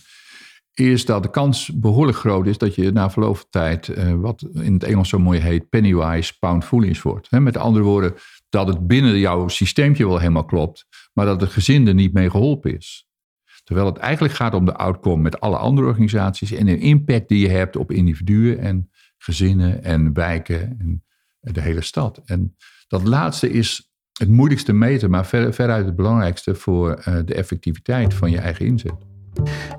is 0.78 1.04
dat 1.04 1.22
de 1.22 1.30
kans 1.30 1.70
behoorlijk 1.74 2.18
groot 2.18 2.46
is 2.46 2.58
dat 2.58 2.74
je 2.74 2.92
na 2.92 3.10
verloop 3.10 3.36
van 3.36 3.46
tijd, 3.50 3.88
uh, 3.88 4.14
wat 4.14 4.48
in 4.52 4.72
het 4.72 4.84
Engels 4.84 5.08
zo 5.08 5.18
mooi 5.18 5.40
heet, 5.40 5.68
pennywise, 5.68 6.38
pound 6.38 6.64
foolish 6.64 7.02
wordt. 7.02 7.30
Met 7.30 7.56
andere 7.56 7.84
woorden, 7.84 8.14
dat 8.48 8.68
het 8.68 8.86
binnen 8.86 9.18
jouw 9.18 9.48
systeempje 9.48 10.06
wel 10.06 10.18
helemaal 10.18 10.44
klopt, 10.44 10.86
maar 11.12 11.26
dat 11.26 11.40
het 11.40 11.50
gezin 11.50 11.86
er 11.86 11.94
niet 11.94 12.12
mee 12.12 12.30
geholpen 12.30 12.76
is. 12.76 13.08
Terwijl 13.64 13.86
het 13.86 13.96
eigenlijk 13.96 14.34
gaat 14.34 14.54
om 14.54 14.64
de 14.64 14.76
outcome 14.76 15.22
met 15.22 15.40
alle 15.40 15.56
andere 15.56 15.86
organisaties 15.86 16.52
en 16.52 16.66
de 16.66 16.78
impact 16.78 17.28
die 17.28 17.40
je 17.40 17.48
hebt 17.48 17.76
op 17.76 17.92
individuen 17.92 18.58
en 18.58 18.90
gezinnen 19.18 19.82
en 19.82 20.12
wijken 20.12 20.76
en 20.78 21.04
de 21.40 21.60
hele 21.60 21.82
stad. 21.82 22.22
En 22.24 22.56
dat 22.88 23.02
laatste 23.02 23.50
is 23.50 23.90
het 24.12 24.28
moeilijkste 24.28 24.72
meten, 24.72 25.10
maar 25.10 25.26
ver, 25.26 25.54
veruit 25.54 25.86
het 25.86 25.96
belangrijkste 25.96 26.54
voor 26.54 26.90
uh, 26.90 27.18
de 27.24 27.34
effectiviteit 27.34 28.14
van 28.14 28.30
je 28.30 28.38
eigen 28.38 28.66
inzet. 28.66 29.15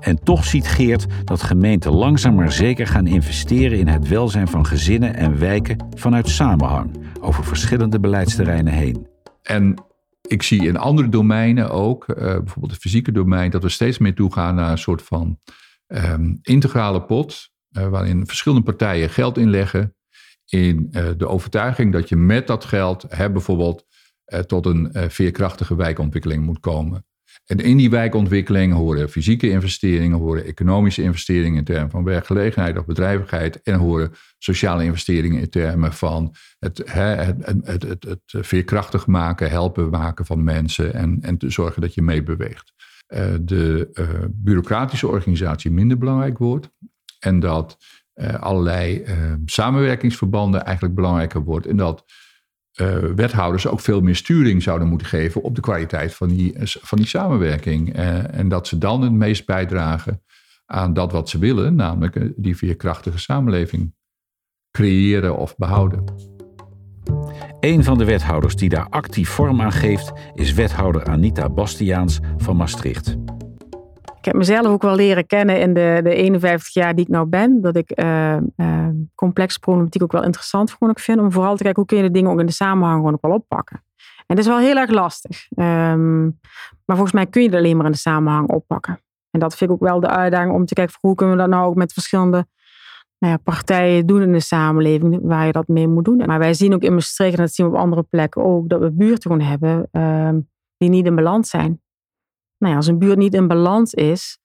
En 0.00 0.22
toch 0.22 0.44
ziet 0.44 0.68
Geert 0.68 1.06
dat 1.24 1.42
gemeenten 1.42 1.92
langzaam 1.92 2.34
maar 2.34 2.52
zeker 2.52 2.86
gaan 2.86 3.06
investeren 3.06 3.78
in 3.78 3.88
het 3.88 4.08
welzijn 4.08 4.48
van 4.48 4.66
gezinnen 4.66 5.14
en 5.14 5.38
wijken 5.38 5.86
vanuit 5.96 6.28
samenhang 6.28 6.96
over 7.20 7.44
verschillende 7.44 8.00
beleidsterreinen 8.00 8.72
heen. 8.72 9.06
En 9.42 9.74
ik 10.28 10.42
zie 10.42 10.66
in 10.66 10.76
andere 10.76 11.08
domeinen 11.08 11.70
ook, 11.70 12.08
uh, 12.08 12.16
bijvoorbeeld 12.16 12.70
het 12.70 12.80
fysieke 12.80 13.12
domein, 13.12 13.50
dat 13.50 13.62
we 13.62 13.68
steeds 13.68 13.98
meer 13.98 14.14
toegaan 14.14 14.54
naar 14.54 14.70
een 14.70 14.78
soort 14.78 15.02
van 15.02 15.38
um, 15.86 16.38
integrale 16.42 17.02
pot, 17.02 17.50
uh, 17.70 17.88
waarin 17.88 18.26
verschillende 18.26 18.64
partijen 18.64 19.10
geld 19.10 19.38
inleggen 19.38 19.96
in 20.44 20.88
uh, 20.90 21.08
de 21.16 21.28
overtuiging 21.28 21.92
dat 21.92 22.08
je 22.08 22.16
met 22.16 22.46
dat 22.46 22.64
geld 22.64 23.04
hè, 23.08 23.30
bijvoorbeeld 23.30 23.86
tot 24.46 24.66
een 24.66 24.90
veerkrachtige 24.92 25.76
wijkontwikkeling 25.76 26.44
moet 26.44 26.60
komen. 26.60 27.06
En 27.46 27.58
in 27.58 27.76
die 27.76 27.90
wijkontwikkeling 27.90 28.72
horen 28.72 29.10
fysieke 29.10 29.50
investeringen, 29.50 30.18
horen 30.18 30.44
economische 30.44 31.02
investeringen 31.02 31.58
in 31.58 31.64
termen 31.64 31.90
van 31.90 32.04
werkgelegenheid 32.04 32.78
of 32.78 32.84
bedrijvigheid 32.84 33.62
en 33.62 33.74
horen 33.74 34.12
sociale 34.38 34.84
investeringen 34.84 35.40
in 35.40 35.50
termen 35.50 35.92
van 35.92 36.34
het, 36.58 36.82
het, 36.84 37.36
het, 37.64 38.02
het, 38.02 38.20
veerkrachtig 38.26 39.06
maken, 39.06 39.50
helpen 39.50 39.90
maken 39.90 40.26
van 40.26 40.44
mensen 40.44 40.94
en, 40.94 41.18
en 41.20 41.38
te 41.38 41.50
zorgen 41.50 41.80
dat 41.80 41.94
je 41.94 42.02
meebeweegt. 42.02 42.72
Uh, 43.08 43.20
de 43.40 43.88
uh, 43.92 44.08
bureaucratische 44.30 45.08
organisatie 45.08 45.70
minder 45.70 45.98
belangrijk 45.98 46.38
wordt 46.38 46.70
en 47.18 47.40
dat 47.40 47.76
uh, 48.14 48.34
allerlei 48.34 49.04
samenwerkingsverbanden 49.44 50.64
eigenlijk 50.64 50.94
belangrijker 50.94 51.40
wordt 51.40 51.66
en 51.66 51.76
dat 51.76 52.04
uh, 52.80 52.96
wethouders 53.16 53.66
ook 53.66 53.80
veel 53.80 54.00
meer 54.00 54.16
sturing 54.16 54.62
zouden 54.62 54.88
moeten 54.88 55.06
geven 55.06 55.42
op 55.42 55.54
de 55.54 55.60
kwaliteit 55.60 56.14
van 56.14 56.28
die, 56.28 56.52
van 56.62 56.98
die 56.98 57.06
samenwerking. 57.06 57.98
Uh, 57.98 58.34
en 58.38 58.48
dat 58.48 58.66
ze 58.66 58.78
dan 58.78 59.02
het 59.02 59.12
meest 59.12 59.46
bijdragen 59.46 60.22
aan 60.66 60.92
dat 60.92 61.12
wat 61.12 61.28
ze 61.28 61.38
willen, 61.38 61.74
namelijk 61.74 62.16
eh, 62.16 62.28
die 62.36 62.56
veerkrachtige 62.56 63.18
samenleving 63.18 63.94
creëren 64.70 65.36
of 65.36 65.56
behouden. 65.56 66.04
Een 67.60 67.84
van 67.84 67.98
de 67.98 68.04
wethouders 68.04 68.56
die 68.56 68.68
daar 68.68 68.88
actief 68.88 69.28
vorm 69.28 69.60
aan 69.60 69.72
geeft, 69.72 70.12
is 70.34 70.52
wethouder 70.52 71.04
Anita 71.04 71.48
Bastiaans 71.48 72.18
van 72.36 72.56
Maastricht 72.56 73.16
heb 74.28 74.36
mezelf 74.36 74.66
ook 74.66 74.82
wel 74.82 74.94
leren 74.94 75.26
kennen 75.26 75.60
in 75.60 75.74
de, 75.74 76.00
de 76.02 76.14
51 76.14 76.74
jaar 76.74 76.94
die 76.94 77.04
ik 77.04 77.10
nou 77.10 77.26
ben. 77.26 77.60
Dat 77.60 77.76
ik 77.76 78.00
uh, 78.00 78.36
complexe 79.14 79.58
problematiek 79.58 80.02
ook 80.02 80.12
wel 80.12 80.24
interessant 80.24 80.70
gewoon 80.70 80.96
vind. 80.96 81.20
Om 81.20 81.32
vooral 81.32 81.56
te 81.56 81.62
kijken 81.62 81.80
hoe 81.80 81.90
kun 81.90 81.96
je 81.96 82.02
de 82.02 82.10
dingen 82.10 82.30
ook 82.30 82.40
in 82.40 82.46
de 82.46 82.52
samenhang 82.52 82.96
gewoon 82.96 83.12
ook 83.12 83.22
wel 83.22 83.32
oppakken. 83.32 83.82
En 84.26 84.36
dat 84.36 84.38
is 84.38 84.46
wel 84.46 84.58
heel 84.58 84.76
erg 84.76 84.90
lastig. 84.90 85.46
Um, 85.56 86.38
maar 86.84 86.96
volgens 86.96 87.12
mij 87.12 87.26
kun 87.26 87.42
je 87.42 87.48
het 87.48 87.56
alleen 87.56 87.76
maar 87.76 87.86
in 87.86 87.92
de 87.92 87.98
samenhang 87.98 88.48
oppakken. 88.48 89.00
En 89.30 89.40
dat 89.40 89.56
vind 89.56 89.70
ik 89.70 89.76
ook 89.76 89.88
wel 89.88 90.00
de 90.00 90.08
uitdaging 90.08 90.54
om 90.54 90.64
te 90.64 90.74
kijken 90.74 90.94
hoe 91.00 91.14
kunnen 91.14 91.36
we 91.36 91.42
dat 91.42 91.50
nou 91.50 91.66
ook 91.66 91.74
met 91.74 91.92
verschillende 91.92 92.46
nou 93.18 93.32
ja, 93.32 93.38
partijen 93.42 94.06
doen 94.06 94.22
in 94.22 94.32
de 94.32 94.40
samenleving 94.40 95.18
waar 95.22 95.46
je 95.46 95.52
dat 95.52 95.68
mee 95.68 95.88
moet 95.88 96.04
doen. 96.04 96.16
Maar 96.26 96.38
wij 96.38 96.54
zien 96.54 96.74
ook 96.74 96.82
in 96.82 96.94
Maastricht, 96.94 97.36
en 97.36 97.44
dat 97.44 97.54
zien 97.54 97.66
we 97.66 97.72
op 97.72 97.78
andere 97.78 98.02
plekken 98.02 98.44
ook, 98.44 98.68
dat 98.68 98.80
we 98.80 98.90
buurten 98.90 99.30
gewoon 99.30 99.46
hebben 99.46 99.88
um, 99.92 100.48
die 100.76 100.88
niet 100.88 101.06
in 101.06 101.14
balans 101.14 101.50
zijn 101.50 101.80
nou 102.58 102.72
ja, 102.72 102.76
als 102.76 102.86
een 102.86 102.98
buurt 102.98 103.18
niet 103.18 103.34
in 103.34 103.48
balans 103.48 103.94
is, 103.94 104.38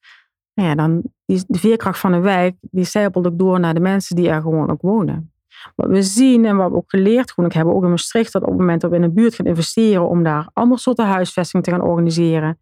nou 0.54 0.70
ja, 0.70 0.76
dan 0.76 1.04
is 1.26 1.46
de 1.46 1.60
veerkracht 1.60 2.00
van 2.00 2.14
een 2.14 2.22
wijk, 2.22 2.56
die 2.62 2.84
zijpelt 2.84 3.28
ook 3.28 3.40
door 3.40 3.60
naar 3.60 3.74
de 3.74 3.80
mensen 3.80 4.16
die 4.16 4.30
er 4.30 4.42
gewoon 4.42 4.72
ook 4.72 4.82
wonen. 4.82 5.34
Wat 5.76 5.88
we 5.88 6.02
zien 6.02 6.46
en 6.46 6.58
wat 6.58 6.70
we 6.70 6.76
ook 6.76 6.90
geleerd 6.90 7.34
ik 7.36 7.54
hebben, 7.54 7.76
ook 7.76 7.84
in 7.84 7.90
Maastricht, 7.90 8.34
dat 8.34 8.42
op 8.42 8.50
het 8.50 8.58
moment 8.58 8.82
dat 8.82 8.90
we 8.90 8.96
in 8.96 9.04
een 9.04 9.14
buurt 9.14 9.36
gaan 9.36 9.46
investeren 9.46 10.10
om 10.10 10.24
daar 10.24 10.50
andere 10.54 10.82
soorten 10.82 11.06
huisvesting 11.06 11.64
te 11.64 11.72
gaan 11.72 11.82
organiseren, 11.82 12.60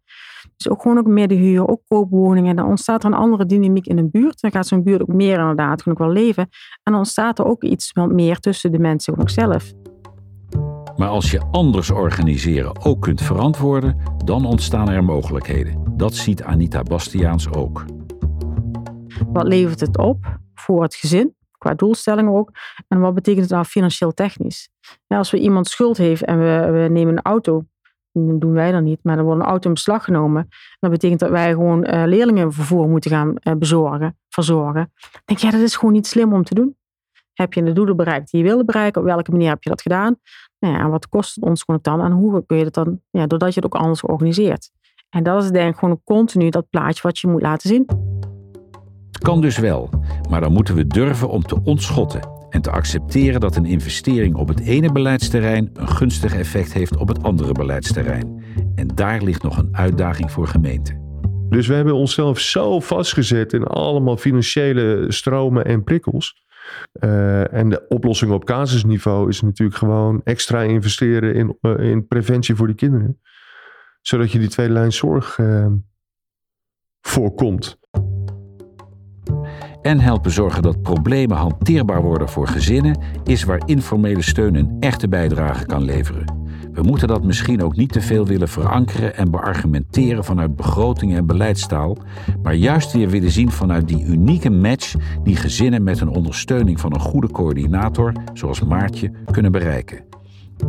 dus 0.56 0.68
ook 0.68 0.82
gewoon 0.82 0.98
ook 0.98 1.06
meer 1.06 1.28
de 1.28 1.34
huur, 1.34 1.68
ook 1.68 1.80
koopwoningen, 1.88 2.56
dan 2.56 2.66
ontstaat 2.66 3.04
er 3.04 3.10
een 3.10 3.16
andere 3.16 3.46
dynamiek 3.46 3.86
in 3.86 3.98
een 3.98 4.10
buurt. 4.10 4.40
Dan 4.40 4.50
gaat 4.50 4.66
zo'n 4.66 4.82
buurt 4.82 5.02
ook 5.02 5.12
meer 5.12 5.38
inderdaad 5.38 5.82
gewoon 5.82 5.98
ook 5.98 6.04
wel 6.04 6.14
leven. 6.22 6.42
En 6.42 6.92
dan 6.92 6.94
ontstaat 6.94 7.38
er 7.38 7.44
ook 7.44 7.62
iets 7.62 7.92
meer 7.94 8.38
tussen 8.38 8.72
de 8.72 8.78
mensen 8.78 9.18
ook 9.18 9.30
zelf. 9.30 9.72
Maar 11.02 11.10
als 11.10 11.30
je 11.30 11.40
anders 11.50 11.90
organiseren 11.90 12.84
ook 12.84 13.00
kunt 13.00 13.22
verantwoorden, 13.22 13.98
dan 14.24 14.44
ontstaan 14.44 14.90
er 14.90 15.04
mogelijkheden. 15.04 15.82
Dat 15.96 16.14
ziet 16.14 16.42
Anita 16.42 16.82
Bastiaans 16.82 17.52
ook. 17.52 17.84
Wat 19.26 19.46
levert 19.46 19.80
het 19.80 19.98
op 19.98 20.38
voor 20.54 20.82
het 20.82 20.94
gezin, 20.94 21.34
qua 21.58 21.74
doelstellingen 21.74 22.32
ook? 22.32 22.50
En 22.88 23.00
wat 23.00 23.14
betekent 23.14 23.42
het 23.42 23.52
nou 23.52 23.64
financieel 23.64 24.12
technisch? 24.12 24.68
Ja, 25.06 25.16
als 25.16 25.30
we 25.30 25.38
iemand 25.38 25.68
schuld 25.68 25.96
heeft 25.96 26.24
en 26.24 26.38
we, 26.38 26.88
nemen 26.90 27.16
een 27.16 27.22
auto, 27.22 27.64
doen 28.12 28.52
wij 28.52 28.72
dan 28.72 28.84
niet, 28.84 29.00
maar 29.02 29.16
dan 29.16 29.24
wordt 29.24 29.40
een 29.40 29.46
auto 29.46 29.68
in 29.68 29.74
beslag 29.74 30.04
genomen. 30.04 30.48
Dat 30.80 30.90
betekent 30.90 31.20
dat 31.20 31.30
wij 31.30 31.50
gewoon 31.50 31.86
uh, 31.86 32.02
leerlingenvervoer 32.06 32.88
moeten 32.88 33.10
gaan 33.10 33.34
uh, 33.42 33.54
bezorgen, 33.54 34.18
verzorgen. 34.28 34.92
Denk 35.24 35.40
ja, 35.40 35.50
dat 35.50 35.60
is 35.60 35.76
gewoon 35.76 35.94
niet 35.94 36.06
slim 36.06 36.32
om 36.32 36.44
te 36.44 36.54
doen. 36.54 36.76
Heb 37.34 37.52
je 37.52 37.62
de 37.62 37.72
doelen 37.72 37.96
bereikt 37.96 38.30
die 38.30 38.40
je 38.40 38.46
wilde 38.46 38.64
bereiken? 38.64 39.00
Op 39.00 39.06
welke 39.06 39.30
manier 39.30 39.48
heb 39.48 39.62
je 39.62 39.70
dat 39.70 39.82
gedaan? 39.82 40.16
Nou 40.58 40.74
ja, 40.74 40.80
en 40.80 40.90
wat 40.90 41.08
kost 41.08 41.34
het 41.34 41.44
ons 41.44 41.62
gewoon 41.62 41.80
dan? 41.82 42.00
En 42.00 42.12
hoe 42.12 42.46
kun 42.46 42.56
je 42.56 42.64
dat 42.64 42.74
dan? 42.74 43.00
Ja, 43.10 43.26
doordat 43.26 43.54
je 43.54 43.60
het 43.60 43.74
ook 43.74 43.80
anders 43.80 44.02
organiseert. 44.02 44.70
En 45.10 45.22
dat 45.22 45.42
is 45.42 45.50
denk 45.50 45.72
ik 45.72 45.78
gewoon 45.78 46.00
continu 46.04 46.48
dat 46.48 46.70
plaatje 46.70 47.02
wat 47.02 47.18
je 47.18 47.28
moet 47.28 47.42
laten 47.42 47.68
zien. 47.68 47.86
Het 49.10 49.22
kan 49.22 49.40
dus 49.40 49.58
wel, 49.58 49.90
maar 50.30 50.40
dan 50.40 50.52
moeten 50.52 50.74
we 50.74 50.86
durven 50.86 51.28
om 51.28 51.42
te 51.42 51.62
ontschotten 51.64 52.20
en 52.50 52.62
te 52.62 52.70
accepteren 52.70 53.40
dat 53.40 53.56
een 53.56 53.64
investering 53.64 54.34
op 54.34 54.48
het 54.48 54.60
ene 54.60 54.92
beleidsterrein 54.92 55.70
een 55.72 55.88
gunstig 55.88 56.34
effect 56.34 56.72
heeft 56.72 56.96
op 56.96 57.08
het 57.08 57.22
andere 57.22 57.52
beleidsterrein. 57.52 58.44
En 58.74 58.88
daar 58.88 59.22
ligt 59.22 59.42
nog 59.42 59.58
een 59.58 59.68
uitdaging 59.72 60.30
voor 60.30 60.46
gemeenten. 60.46 61.00
Dus 61.48 61.66
we 61.66 61.74
hebben 61.74 61.94
onszelf 61.94 62.38
zo 62.38 62.80
vastgezet 62.80 63.52
in 63.52 63.64
allemaal 63.64 64.16
financiële 64.16 65.04
stromen 65.08 65.64
en 65.64 65.84
prikkels. 65.84 66.41
Uh, 67.00 67.52
en 67.52 67.68
de 67.68 67.88
oplossing 67.88 68.32
op 68.32 68.44
casusniveau 68.44 69.28
is 69.28 69.40
natuurlijk 69.40 69.78
gewoon 69.78 70.20
extra 70.24 70.62
investeren 70.62 71.34
in, 71.34 71.58
uh, 71.60 71.90
in 71.90 72.06
preventie 72.06 72.54
voor 72.54 72.66
die 72.66 72.76
kinderen. 72.76 73.20
zodat 74.00 74.32
je 74.32 74.38
die 74.38 74.48
tweede 74.48 74.72
lijn 74.72 74.92
zorg 74.92 75.38
uh, 75.38 75.66
voorkomt. 77.00 77.78
En 79.82 80.00
helpen 80.00 80.30
zorgen 80.30 80.62
dat 80.62 80.82
problemen 80.82 81.36
hanteerbaar 81.36 82.02
worden 82.02 82.28
voor 82.28 82.48
gezinnen 82.48 83.02
is 83.24 83.44
waar 83.44 83.62
informele 83.64 84.22
steun 84.22 84.54
een 84.54 84.76
echte 84.80 85.08
bijdrage 85.08 85.66
kan 85.66 85.82
leveren. 85.82 86.41
We 86.72 86.82
moeten 86.82 87.08
dat 87.08 87.24
misschien 87.24 87.62
ook 87.62 87.76
niet 87.76 87.92
te 87.92 88.00
veel 88.00 88.26
willen 88.26 88.48
verankeren 88.48 89.16
en 89.16 89.30
beargumenteren 89.30 90.24
vanuit 90.24 90.56
begrotingen 90.56 91.16
en 91.16 91.26
beleidstaal, 91.26 91.96
maar 92.42 92.54
juist 92.54 92.92
weer 92.92 93.08
willen 93.08 93.30
zien 93.30 93.50
vanuit 93.50 93.88
die 93.88 94.04
unieke 94.04 94.50
match 94.50 94.94
die 95.22 95.36
gezinnen 95.36 95.82
met 95.82 96.00
een 96.00 96.08
ondersteuning 96.08 96.80
van 96.80 96.94
een 96.94 97.00
goede 97.00 97.30
coördinator, 97.30 98.12
zoals 98.32 98.62
Maartje, 98.62 99.10
kunnen 99.30 99.52
bereiken. 99.52 100.04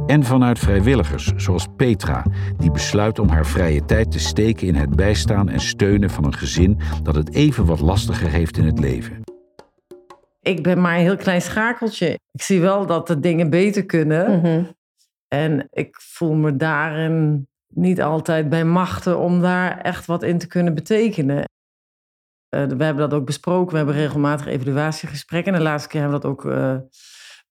En 0.07 0.23
vanuit 0.23 0.59
vrijwilligers, 0.59 1.31
zoals 1.35 1.67
Petra, 1.75 2.25
die 2.57 2.71
besluit 2.71 3.19
om 3.19 3.27
haar 3.27 3.45
vrije 3.45 3.85
tijd 3.85 4.11
te 4.11 4.19
steken 4.19 4.67
in 4.67 4.75
het 4.75 4.95
bijstaan 4.95 5.49
en 5.49 5.59
steunen 5.59 6.09
van 6.09 6.25
een 6.25 6.33
gezin 6.33 6.79
dat 7.03 7.15
het 7.15 7.33
even 7.33 7.65
wat 7.65 7.79
lastiger 7.79 8.29
heeft 8.29 8.57
in 8.57 8.65
het 8.65 8.79
leven. 8.79 9.21
Ik 10.41 10.63
ben 10.63 10.81
maar 10.81 10.95
een 10.95 11.01
heel 11.01 11.15
klein 11.15 11.41
schakeltje. 11.41 12.19
Ik 12.31 12.41
zie 12.41 12.61
wel 12.61 12.85
dat 12.85 13.07
de 13.07 13.19
dingen 13.19 13.49
beter 13.49 13.85
kunnen. 13.85 14.39
Mhm. 14.39 14.63
En 15.33 15.67
ik 15.71 15.95
voel 15.99 16.33
me 16.33 16.55
daarin 16.55 17.47
niet 17.67 18.01
altijd 18.01 18.49
bij 18.49 18.65
machten 18.65 19.19
om 19.19 19.41
daar 19.41 19.77
echt 19.77 20.05
wat 20.05 20.23
in 20.23 20.37
te 20.37 20.47
kunnen 20.47 20.73
betekenen. 20.73 21.37
Uh, 21.37 21.45
we 22.65 22.83
hebben 22.83 23.09
dat 23.09 23.13
ook 23.13 23.25
besproken. 23.25 23.71
We 23.71 23.77
hebben 23.77 23.95
regelmatig 23.95 24.45
evaluatiegesprekken. 24.45 25.53
En 25.53 25.59
de 25.59 25.65
laatste 25.65 25.89
keer 25.89 26.01
hebben 26.01 26.19
we 26.19 26.25
dat 26.25 26.31
ook 26.31 26.45
uh, 26.45 26.75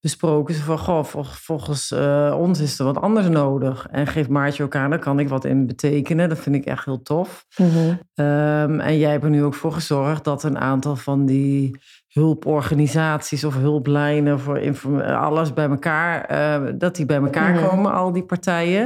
besproken. 0.00 0.54
Van, 0.54 0.78
goh, 0.78 1.04
volgens 1.24 1.90
uh, 1.90 2.36
ons 2.38 2.60
is 2.60 2.78
er 2.78 2.84
wat 2.84 3.00
anders 3.00 3.28
nodig. 3.28 3.86
En 3.90 4.06
geeft 4.06 4.28
Maartje 4.28 4.62
ook 4.62 4.76
aan, 4.76 4.90
daar 4.90 4.98
kan 4.98 5.18
ik 5.18 5.28
wat 5.28 5.44
in 5.44 5.66
betekenen. 5.66 6.28
Dat 6.28 6.38
vind 6.38 6.56
ik 6.56 6.64
echt 6.64 6.84
heel 6.84 7.02
tof. 7.02 7.46
Mhm. 7.56 7.88
Um, 8.14 8.80
en 8.80 8.98
jij 8.98 9.10
hebt 9.10 9.24
er 9.24 9.30
nu 9.30 9.44
ook 9.44 9.54
voor 9.54 9.72
gezorgd 9.72 10.24
dat 10.24 10.42
een 10.42 10.58
aantal 10.58 10.96
van 10.96 11.26
die 11.26 11.80
hulporganisaties 12.12 13.44
of 13.44 13.55
hulplijnen 13.55 14.40
voor 14.40 15.03
alles 15.05 15.53
bij 15.55 15.68
elkaar, 15.68 16.31
uh, 16.64 16.72
dat 16.75 16.96
die 16.96 17.07
bij 17.07 17.16
elkaar 17.16 17.55
Mhm. 17.55 17.68
komen, 17.68 17.92
al 17.92 18.12
die 18.12 18.25
partijen. 18.25 18.83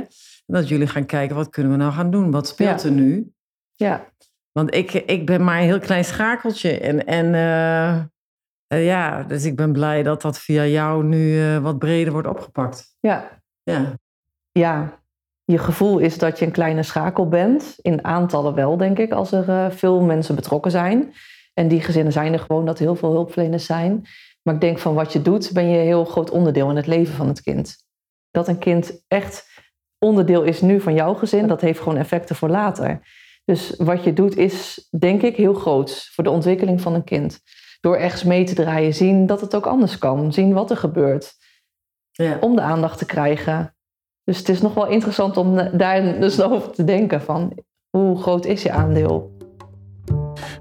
En 0.47 0.55
dat 0.55 0.69
jullie 0.69 0.87
gaan 0.87 1.07
kijken, 1.07 1.37
wat 1.37 1.51
kunnen 1.51 1.73
we 1.73 1.79
nou 1.79 1.93
gaan 1.93 2.11
doen? 2.11 2.31
Wat 2.31 2.49
speelt 2.49 2.83
Ja. 2.83 2.89
er 2.89 2.95
nu? 2.95 3.31
Ja, 3.75 4.05
Want 4.53 4.75
ik, 4.75 4.93
ik 4.93 5.27
ben 5.27 5.45
maar 5.45 5.59
een 5.59 5.65
heel 5.65 5.79
klein 5.79 6.05
schakeltje. 6.05 6.79
En, 6.79 7.07
en 7.07 7.35
eh, 7.35 7.95
eh, 8.67 8.85
ja, 8.87 9.23
dus 9.23 9.45
ik 9.45 9.57
ben 9.57 9.73
blij 9.73 10.03
dat 10.03 10.23
dat 10.23 10.39
via 10.39 10.65
jou 10.67 11.05
nu 11.05 11.41
eh, 11.41 11.59
wat 11.59 11.79
breder 11.79 12.13
wordt 12.13 12.29
opgepakt. 12.29 12.97
ja, 13.01 13.29
Ja. 13.63 13.93
ja. 14.53 15.01
Je 15.45 15.59
gevoel 15.59 15.99
is 15.99 16.19
dat 16.19 16.39
je 16.39 16.47
een 16.47 16.53
kleine 16.53 16.83
schakel 16.83 17.29
bent. 17.29 17.75
In 17.81 18.05
aantallen 18.05 18.55
wel, 18.55 18.77
denk 18.77 18.99
ik, 18.99 19.13
als 19.13 19.33
er 19.33 19.49
eh, 19.49 19.71
veel 19.71 20.01
mensen 20.01 20.35
betrokken 20.35 20.71
zijn. 20.71 21.13
En 21.59 21.69
die 21.69 21.81
gezinnen 21.81 22.13
zijn 22.13 22.33
er 22.33 22.39
gewoon 22.39 22.67
dat 22.67 22.79
heel 22.79 22.95
veel 22.95 23.11
hulpverleners 23.11 23.67
zijn. 23.67 24.07
Maar 24.43 24.55
ik 24.55 24.61
denk 24.61 24.79
van 24.79 24.95
wat 24.95 25.13
je 25.13 25.23
doet, 25.23 25.53
ben 25.53 25.69
je 25.69 25.79
een 25.79 25.85
heel 25.85 26.05
groot 26.05 26.31
onderdeel 26.31 26.71
in 26.71 26.77
het 26.77 26.87
leven 26.87 27.15
van 27.15 27.29
het 27.29 27.41
kind. 27.41 27.77
Dat 28.31 28.49
een 28.49 28.59
kind 28.59 29.03
echt 29.09 29.49
onderdeel 29.99 30.43
is 30.43 30.61
nu 30.61 30.81
van 30.81 30.95
jouw 30.95 31.15
gezin, 31.15 31.47
dat 31.47 31.61
heeft 31.61 31.79
gewoon 31.79 31.99
effecten 31.99 32.37
voor 32.37 32.49
later. 32.49 33.01
Dus 33.45 33.75
wat 33.77 34.05
je 34.05 34.13
doet 34.13 34.37
is, 34.37 34.89
denk 34.99 35.23
ik, 35.23 35.37
heel 35.37 35.55
groot 35.55 36.09
voor 36.13 36.25
de 36.25 36.31
ontwikkeling 36.31 36.81
van 36.81 36.95
een 36.95 37.05
kind. 37.05 37.41
Door 37.81 37.97
ergens 37.97 38.25
mee 38.25 38.45
te 38.45 38.55
draaien, 38.55 38.95
zien 38.95 39.27
dat 39.27 39.41
het 39.41 39.55
ook 39.55 39.67
anders 39.67 39.99
kan. 39.99 40.33
Zien 40.33 40.53
wat 40.53 40.71
er 40.71 40.77
gebeurt. 40.77 41.35
Ja. 42.11 42.39
Om 42.41 42.57
de 42.57 42.63
aandacht 42.63 42.99
te 42.99 43.07
krijgen. 43.07 43.77
Dus 44.25 44.39
het 44.39 44.49
is 44.49 44.61
nog 44.61 44.75
wel 44.75 44.87
interessant 44.87 45.37
om 45.37 45.79
daar 45.79 46.21
dus 46.21 46.41
over 46.41 46.71
te 46.71 46.85
denken 46.85 47.23
van... 47.23 47.53
hoe 47.91 48.19
groot 48.19 48.45
is 48.45 48.63
je 48.63 48.71
aandeel? 48.71 49.36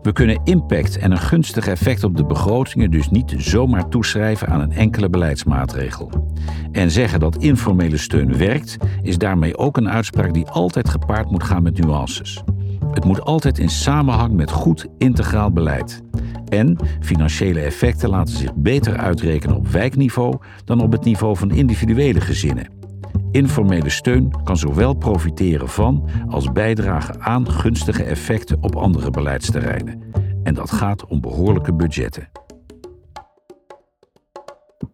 We 0.05 0.13
kunnen 0.13 0.39
impact 0.43 0.97
en 0.97 1.11
een 1.11 1.17
gunstig 1.17 1.67
effect 1.67 2.03
op 2.03 2.17
de 2.17 2.25
begrotingen 2.25 2.91
dus 2.91 3.09
niet 3.09 3.33
zomaar 3.37 3.89
toeschrijven 3.89 4.47
aan 4.47 4.61
een 4.61 4.71
enkele 4.71 5.09
beleidsmaatregel. 5.09 6.33
En 6.71 6.91
zeggen 6.91 7.19
dat 7.19 7.37
informele 7.37 7.97
steun 7.97 8.37
werkt, 8.37 8.77
is 9.01 9.17
daarmee 9.17 9.57
ook 9.57 9.77
een 9.77 9.89
uitspraak 9.89 10.33
die 10.33 10.47
altijd 10.47 10.89
gepaard 10.89 11.31
moet 11.31 11.43
gaan 11.43 11.63
met 11.63 11.79
nuances. 11.79 12.43
Het 12.91 13.05
moet 13.05 13.21
altijd 13.21 13.57
in 13.57 13.69
samenhang 13.69 14.33
met 14.33 14.51
goed 14.51 14.85
integraal 14.97 15.51
beleid. 15.51 16.01
En 16.49 16.77
financiële 16.99 17.59
effecten 17.59 18.09
laten 18.09 18.35
zich 18.35 18.55
beter 18.55 18.97
uitrekenen 18.97 19.55
op 19.55 19.67
wijkniveau 19.67 20.37
dan 20.65 20.81
op 20.81 20.91
het 20.91 21.03
niveau 21.03 21.37
van 21.37 21.51
individuele 21.51 22.21
gezinnen. 22.21 22.74
Informele 23.35 23.89
steun 23.89 24.43
kan 24.43 24.57
zowel 24.57 24.93
profiteren 24.93 25.67
van 25.67 26.09
als 26.29 26.51
bijdragen 26.51 27.21
aan 27.21 27.51
gunstige 27.51 28.03
effecten 28.03 28.57
op 28.61 28.75
andere 28.75 29.09
beleidsterreinen. 29.09 30.01
En 30.43 30.53
dat 30.53 30.71
gaat 30.71 31.05
om 31.05 31.21
behoorlijke 31.21 31.73
budgetten. 31.73 32.29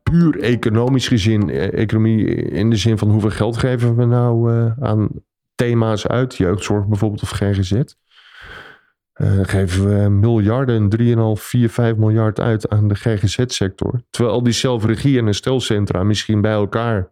Puur 0.03 0.39
economisch 0.39 1.07
gezien, 1.07 1.49
eh, 1.49 1.73
economie 1.73 2.25
in 2.33 2.69
de 2.69 2.75
zin 2.75 2.97
van 2.97 3.09
hoeveel 3.09 3.29
geld 3.29 3.57
geven 3.57 3.95
we 3.95 4.05
nou 4.05 4.53
eh, 4.53 4.71
aan 4.79 5.09
thema's 5.55 6.07
uit, 6.07 6.35
jeugdzorg 6.35 6.87
bijvoorbeeld 6.87 7.21
of 7.21 7.29
GGZ. 7.29 7.71
Eh, 7.71 9.35
dan 9.35 9.45
geven 9.45 9.87
we 9.87 10.09
miljarden, 10.09 10.89
3,5, 10.89 11.43
4, 11.43 11.69
5 11.69 11.95
miljard 11.95 12.39
uit 12.39 12.69
aan 12.69 12.87
de 12.87 12.95
GGZ-sector. 12.95 14.01
Terwijl 14.09 14.35
al 14.35 14.43
die 14.43 14.53
zelfregie 14.53 15.17
en 15.17 15.25
herstelcentra 15.25 16.03
misschien 16.03 16.41
bij 16.41 16.51
elkaar, 16.51 17.11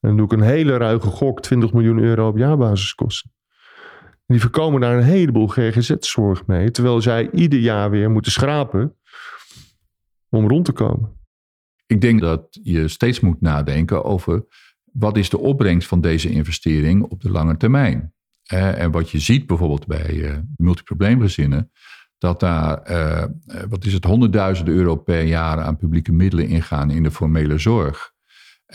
en 0.00 0.08
dan 0.08 0.16
doe 0.16 0.26
ik 0.26 0.32
een 0.32 0.40
hele 0.40 0.76
ruige 0.76 1.08
gok, 1.08 1.42
20 1.42 1.72
miljoen 1.72 1.98
euro 1.98 2.28
op 2.28 2.36
jaarbasis 2.36 2.94
kosten. 2.94 3.30
En 4.00 4.34
die 4.34 4.40
voorkomen 4.40 4.80
daar 4.80 4.96
een 4.96 5.02
heleboel 5.02 5.46
GGZ-zorg 5.46 6.46
mee, 6.46 6.70
terwijl 6.70 7.00
zij 7.00 7.30
ieder 7.30 7.58
jaar 7.58 7.90
weer 7.90 8.10
moeten 8.10 8.32
schrapen 8.32 8.96
om 10.28 10.48
rond 10.48 10.64
te 10.64 10.72
komen. 10.72 11.14
Ik 11.86 12.00
denk 12.00 12.20
dat 12.20 12.58
je 12.62 12.88
steeds 12.88 13.20
moet 13.20 13.40
nadenken 13.40 14.04
over 14.04 14.44
wat 14.92 15.16
is 15.16 15.30
de 15.30 15.38
opbrengst 15.38 15.88
van 15.88 16.00
deze 16.00 16.30
investering 16.30 17.02
op 17.02 17.20
de 17.20 17.30
lange 17.30 17.56
termijn. 17.56 18.14
Eh, 18.42 18.80
en 18.80 18.90
wat 18.90 19.10
je 19.10 19.18
ziet 19.18 19.46
bijvoorbeeld 19.46 19.86
bij 19.86 20.24
eh, 20.24 20.38
multiprobleemgezinnen, 20.56 21.70
dat 22.18 22.40
daar, 22.40 22.82
eh, 22.82 23.22
eh, 23.22 23.28
wat 23.68 23.84
is 23.84 23.92
het, 23.92 24.04
honderdduizenden 24.04 24.74
euro 24.74 24.96
per 24.96 25.22
jaar 25.22 25.60
aan 25.60 25.76
publieke 25.76 26.12
middelen 26.12 26.48
ingaan 26.48 26.90
in 26.90 27.02
de 27.02 27.10
formele 27.10 27.58
zorg. 27.58 28.14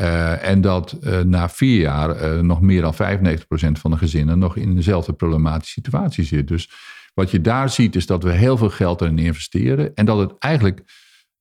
Eh, 0.02 0.48
en 0.48 0.62
dat 0.62 0.92
eh, 0.92 1.20
na 1.20 1.50
vier 1.50 1.80
jaar 1.80 2.10
eh, 2.10 2.40
nog 2.40 2.62
meer 2.62 2.82
dan 2.82 2.94
95% 2.94 2.98
van 3.72 3.92
de 3.92 3.98
gezinnen 3.98 4.40
nog 4.40 4.56
in 4.56 4.76
dezelfde 4.76 5.14
problematische 5.14 5.74
situatie 5.74 6.24
zit. 6.24 6.48
Dus 6.48 6.70
wat 7.14 7.32
je 7.32 7.42
daar 7.42 7.70
ziet 7.70 7.96
is 7.96 8.06
dat 8.06 8.24
we 8.24 8.32
heel 8.32 8.58
veel 8.58 8.70
geld 8.70 9.02
erin 9.02 9.18
investeren 9.18 9.94
en 9.96 10.06
dat 10.06 10.18
het 10.18 10.34
eigenlijk 10.40 10.84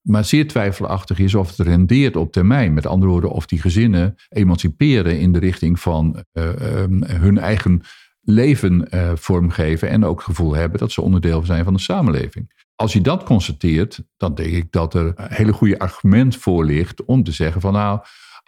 maar 0.01 0.25
zeer 0.25 0.49
twijfelachtig 0.49 1.19
is 1.19 1.35
of 1.35 1.57
het 1.57 1.67
rendeert 1.67 2.17
op 2.17 2.33
termijn. 2.33 2.75
Met 2.75 2.87
andere 2.87 3.11
woorden, 3.11 3.31
of 3.31 3.47
die 3.47 3.61
gezinnen 3.61 4.15
emanciperen 4.29 5.21
in 5.21 5.33
de 5.33 5.39
richting 5.39 5.81
van 5.81 6.25
eh, 6.33 6.83
ehm, 6.83 7.03
hun 7.05 7.39
eigen 7.39 7.83
leven 8.21 8.89
vormgeven 9.19 9.89
en 9.89 10.05
ook 10.05 10.17
het 10.17 10.27
gevoel 10.27 10.55
hebben 10.55 10.79
dat 10.79 10.93
ze 10.93 11.03
onderdeel 11.03 11.43
zijn 11.45 11.65
van 11.65 11.75
de 11.75 11.81
samenleving. 11.81 12.69
Als 12.75 12.93
je 12.93 13.01
dat 13.01 13.23
constateert, 13.23 14.03
dan 14.17 14.35
denk 14.35 14.53
ik 14.53 14.73
dat 14.73 14.95
er 14.95 15.13
een 15.17 15.27
hele 15.29 15.53
goede 15.53 15.79
argument 15.79 16.37
voor 16.37 16.65
ligt 16.65 17.05
om 17.05 17.23
te 17.23 17.33
zeggen 17.33 17.61
van 17.61 17.73
nou, 17.73 18.01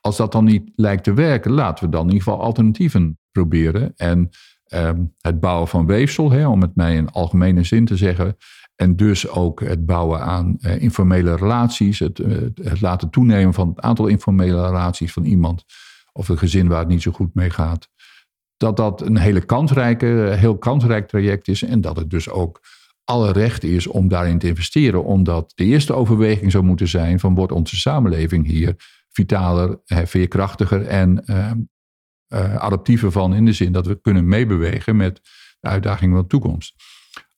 als 0.02 0.16
dat 0.16 0.32
dan 0.32 0.44
niet 0.44 0.70
lijkt 0.74 1.04
te 1.04 1.14
werken, 1.14 1.50
laten 1.50 1.84
we 1.84 1.90
dan 1.90 2.00
in 2.00 2.12
ieder 2.12 2.22
geval 2.22 2.40
alternatieven 2.40 3.18
proberen. 3.30 3.92
En 3.96 4.30
ehm, 4.64 5.04
het 5.20 5.40
bouwen 5.40 5.68
van 5.68 5.86
weefsel, 5.86 6.30
hè, 6.30 6.46
om 6.48 6.60
het 6.60 6.76
mij 6.76 6.94
in 6.94 7.10
algemene 7.10 7.64
zin 7.64 7.84
te 7.84 7.96
zeggen, 7.96 8.36
en 8.76 8.96
dus 8.96 9.28
ook 9.28 9.60
het 9.60 9.86
bouwen 9.86 10.20
aan 10.20 10.56
eh, 10.60 10.82
informele 10.82 11.36
relaties, 11.36 11.98
het, 11.98 12.18
eh, 12.18 12.36
het 12.62 12.80
laten 12.80 13.10
toenemen 13.10 13.54
van 13.54 13.68
het 13.68 13.80
aantal 13.80 14.06
informele 14.06 14.66
relaties 14.66 15.12
van 15.12 15.24
iemand 15.24 15.64
of 16.12 16.28
een 16.28 16.38
gezin 16.38 16.68
waar 16.68 16.78
het 16.78 16.88
niet 16.88 17.02
zo 17.02 17.12
goed 17.12 17.34
mee 17.34 17.50
gaat. 17.50 17.88
Dat 18.56 18.76
dat 18.76 19.00
een 19.00 19.16
hele 19.16 19.44
kansrijke, 19.44 20.06
heel 20.36 20.58
kansrijk 20.58 21.08
traject 21.08 21.48
is 21.48 21.62
en 21.62 21.80
dat 21.80 21.96
het 21.96 22.10
dus 22.10 22.28
ook 22.28 22.60
alle 23.04 23.32
recht 23.32 23.64
is 23.64 23.86
om 23.86 24.08
daarin 24.08 24.38
te 24.38 24.46
investeren. 24.46 25.04
Omdat 25.04 25.52
de 25.54 25.64
eerste 25.64 25.92
overweging 25.92 26.50
zou 26.50 26.64
moeten 26.64 26.88
zijn 26.88 27.20
van 27.20 27.34
wordt 27.34 27.52
onze 27.52 27.76
samenleving 27.76 28.46
hier 28.46 28.76
vitaler, 29.12 29.80
eh, 29.84 30.04
veerkrachtiger 30.04 30.86
en 30.86 31.24
eh, 31.24 31.50
eh, 32.32 32.56
adaptiever 32.56 33.12
van 33.12 33.34
in 33.34 33.44
de 33.44 33.52
zin 33.52 33.72
dat 33.72 33.86
we 33.86 34.00
kunnen 34.00 34.28
meebewegen 34.28 34.96
met 34.96 35.20
de 35.60 35.68
uitdagingen 35.68 36.14
van 36.14 36.22
de 36.22 36.28
toekomst. 36.28 36.74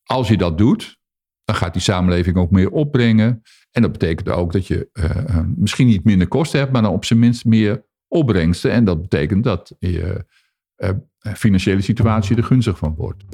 Als 0.03 0.29
je 0.29 0.37
dat 0.37 0.59
doet, 0.59 0.99
dan 1.45 1.57
gaat 1.57 1.73
die 1.73 1.83
samenleving 1.83 2.37
ook 2.37 2.51
meer 2.51 2.71
opbrengen. 2.71 3.43
En 3.71 3.83
dat 3.83 3.93
betekent 3.93 4.29
ook 4.29 4.53
dat 4.53 4.67
je 4.67 4.89
eh, 4.93 5.41
misschien 5.57 5.87
niet 5.87 6.05
minder 6.05 6.29
kosten 6.29 6.59
hebt, 6.59 6.73
maar 6.73 6.83
dan 6.83 6.93
op 6.93 7.05
zijn 7.05 7.19
minst 7.19 7.45
meer 7.45 7.85
opbrengsten. 8.09 8.71
En 8.71 8.85
dat 8.85 9.03
betekent 9.03 9.45
dat 9.45 9.75
je 9.79 10.27
financiële 11.21 11.81
situatie 11.81 12.37
er 12.37 12.45
gunstig 12.45 12.79
van 12.79 12.95
wordt. 12.95 13.25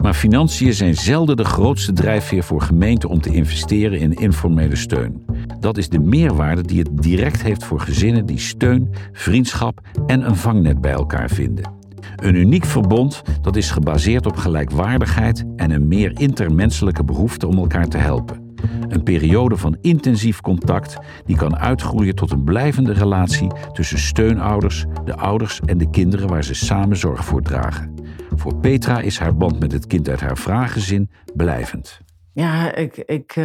Maar 0.00 0.14
financiën 0.14 0.74
zijn 0.74 0.94
zelden 0.94 1.36
de 1.36 1.44
grootste 1.44 1.92
drijfveer 1.92 2.42
voor 2.42 2.60
gemeenten 2.60 3.08
om 3.08 3.20
te 3.20 3.32
investeren 3.32 3.98
in 3.98 4.12
informele 4.12 4.76
steun. 4.76 5.24
Dat 5.60 5.78
is 5.78 5.88
de 5.88 5.98
meerwaarde 5.98 6.62
die 6.62 6.78
het 6.78 7.02
direct 7.02 7.42
heeft 7.42 7.64
voor 7.64 7.80
gezinnen 7.80 8.26
die 8.26 8.38
steun, 8.38 8.90
vriendschap 9.12 9.80
en 10.06 10.26
een 10.26 10.36
vangnet 10.36 10.80
bij 10.80 10.92
elkaar 10.92 11.30
vinden. 11.30 11.78
Een 12.16 12.34
uniek 12.34 12.64
verbond 12.64 13.22
dat 13.42 13.56
is 13.56 13.70
gebaseerd 13.70 14.26
op 14.26 14.36
gelijkwaardigheid 14.36 15.44
en 15.56 15.70
een 15.70 15.88
meer 15.88 16.20
intermenselijke 16.20 17.04
behoefte 17.04 17.46
om 17.46 17.58
elkaar 17.58 17.88
te 17.88 17.98
helpen. 17.98 18.48
Een 18.88 19.02
periode 19.02 19.56
van 19.56 19.76
intensief 19.80 20.40
contact 20.40 20.98
die 21.24 21.36
kan 21.36 21.58
uitgroeien 21.58 22.14
tot 22.14 22.30
een 22.30 22.44
blijvende 22.44 22.92
relatie 22.92 23.50
tussen 23.72 23.98
steunouders, 23.98 24.84
de 25.04 25.16
ouders 25.16 25.60
en 25.64 25.78
de 25.78 25.90
kinderen 25.90 26.28
waar 26.28 26.44
ze 26.44 26.54
samen 26.54 26.96
zorg 26.96 27.24
voor 27.24 27.42
dragen. 27.42 27.99
Voor 28.40 28.56
Petra 28.56 29.00
is 29.00 29.18
haar 29.18 29.36
band 29.36 29.60
met 29.60 29.72
het 29.72 29.86
kind 29.86 30.08
uit 30.08 30.20
haar 30.20 30.38
vraaggezin 30.38 31.10
blijvend. 31.34 32.00
Ja, 32.32 32.74
ik, 32.74 32.96
ik, 32.96 33.36
uh, 33.36 33.44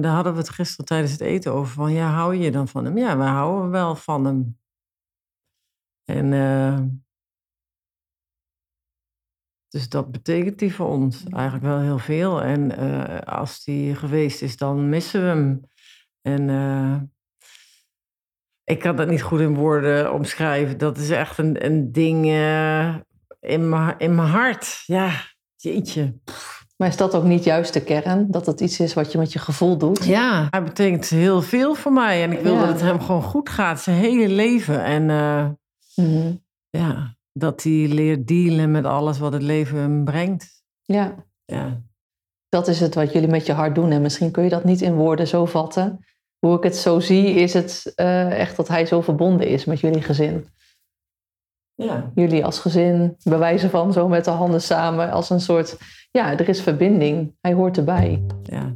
daar 0.00 0.14
hadden 0.14 0.32
we 0.32 0.38
het 0.38 0.48
gisteren 0.48 0.84
tijdens 0.84 1.12
het 1.12 1.20
eten 1.20 1.52
over. 1.52 1.72
Van, 1.72 1.92
ja, 1.92 2.10
hou 2.10 2.34
je 2.34 2.50
dan 2.50 2.68
van 2.68 2.84
hem? 2.84 2.98
Ja, 2.98 3.16
we 3.16 3.22
houden 3.22 3.70
wel 3.70 3.96
van 3.96 4.24
hem. 4.24 4.58
En 6.04 6.32
uh, 6.32 6.78
dus 9.68 9.88
dat 9.88 10.10
betekent 10.10 10.58
die 10.58 10.74
voor 10.74 10.88
ons 10.88 11.24
eigenlijk 11.24 11.64
wel 11.64 11.80
heel 11.80 11.98
veel. 11.98 12.42
En 12.42 12.80
uh, 12.80 13.18
als 13.18 13.64
die 13.64 13.94
geweest 13.94 14.42
is, 14.42 14.56
dan 14.56 14.88
missen 14.88 15.20
we 15.20 15.26
hem. 15.26 15.60
En 16.20 17.12
ik 18.64 18.78
kan 18.78 18.96
dat 18.96 19.08
niet 19.08 19.22
goed 19.22 19.40
in 19.40 19.54
woorden 19.54 20.12
omschrijven. 20.12 20.78
Dat 20.78 20.98
is 20.98 21.10
echt 21.10 21.38
een, 21.38 21.64
een 21.64 21.92
ding 21.92 22.26
in 23.44 23.68
mijn 24.14 24.28
hart. 24.28 24.82
Ja, 24.86 25.10
jeetje. 25.56 26.14
Maar 26.76 26.88
is 26.88 26.96
dat 26.96 27.14
ook 27.14 27.24
niet 27.24 27.44
juist 27.44 27.72
de 27.72 27.80
kern? 27.80 28.30
Dat 28.30 28.46
het 28.46 28.60
iets 28.60 28.80
is 28.80 28.94
wat 28.94 29.12
je 29.12 29.18
met 29.18 29.32
je 29.32 29.38
gevoel 29.38 29.78
doet? 29.78 30.04
Ja, 30.04 30.46
hij 30.50 30.62
betekent 30.62 31.08
heel 31.08 31.42
veel 31.42 31.74
voor 31.74 31.92
mij. 31.92 32.22
En 32.22 32.32
ik 32.32 32.40
wil 32.40 32.58
dat 32.58 32.68
het 32.68 32.80
hem 32.80 33.00
gewoon 33.00 33.22
goed 33.22 33.48
gaat, 33.48 33.80
zijn 33.80 33.96
hele 33.96 34.28
leven. 34.28 34.84
En 34.84 35.08
uh, 35.08 35.48
mm-hmm. 35.94 36.44
ja, 36.70 37.16
dat 37.32 37.62
hij 37.62 37.72
leert 37.88 38.26
dealen 38.26 38.70
met 38.70 38.84
alles 38.84 39.18
wat 39.18 39.32
het 39.32 39.42
leven 39.42 39.78
hem 39.78 40.04
brengt. 40.04 40.62
Ja. 40.82 41.14
ja. 41.44 41.82
Dat 42.48 42.68
is 42.68 42.80
het 42.80 42.94
wat 42.94 43.12
jullie 43.12 43.28
met 43.28 43.46
je 43.46 43.52
hart 43.52 43.74
doen. 43.74 43.90
En 43.90 44.02
misschien 44.02 44.30
kun 44.30 44.42
je 44.42 44.50
dat 44.50 44.64
niet 44.64 44.80
in 44.80 44.94
woorden 44.94 45.28
zo 45.28 45.46
vatten. 45.46 46.04
Hoe 46.38 46.56
ik 46.56 46.62
het 46.62 46.76
zo 46.76 47.00
zie, 47.00 47.34
is 47.34 47.52
het 47.54 47.92
uh, 47.96 48.38
echt 48.38 48.56
dat 48.56 48.68
hij 48.68 48.86
zo 48.86 49.00
verbonden 49.00 49.48
is 49.48 49.64
met 49.64 49.80
jullie 49.80 50.02
gezin. 50.02 50.48
Ja. 51.76 52.10
Jullie 52.14 52.44
als 52.44 52.58
gezin 52.58 53.16
bewijzen 53.22 53.70
van 53.70 53.92
zo 53.92 54.08
met 54.08 54.24
de 54.24 54.30
handen 54.30 54.62
samen 54.62 55.10
als 55.10 55.30
een 55.30 55.40
soort, 55.40 55.78
ja, 56.10 56.38
er 56.38 56.48
is 56.48 56.62
verbinding. 56.62 57.34
Hij 57.40 57.52
hoort 57.52 57.76
erbij. 57.76 58.22
Ja. 58.42 58.74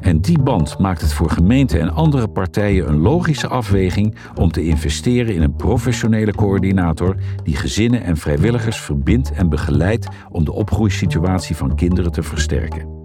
En 0.00 0.20
die 0.20 0.38
band 0.38 0.78
maakt 0.78 1.00
het 1.00 1.12
voor 1.12 1.30
gemeenten 1.30 1.80
en 1.80 1.90
andere 1.90 2.28
partijen 2.28 2.88
een 2.88 2.98
logische 2.98 3.48
afweging 3.48 4.16
om 4.34 4.50
te 4.50 4.64
investeren 4.64 5.34
in 5.34 5.42
een 5.42 5.56
professionele 5.56 6.32
coördinator 6.32 7.16
die 7.42 7.56
gezinnen 7.56 8.02
en 8.02 8.16
vrijwilligers 8.16 8.80
verbindt 8.80 9.32
en 9.32 9.48
begeleidt 9.48 10.08
om 10.30 10.44
de 10.44 10.52
opgroeisituatie 10.52 11.56
van 11.56 11.76
kinderen 11.76 12.12
te 12.12 12.22
versterken 12.22 12.95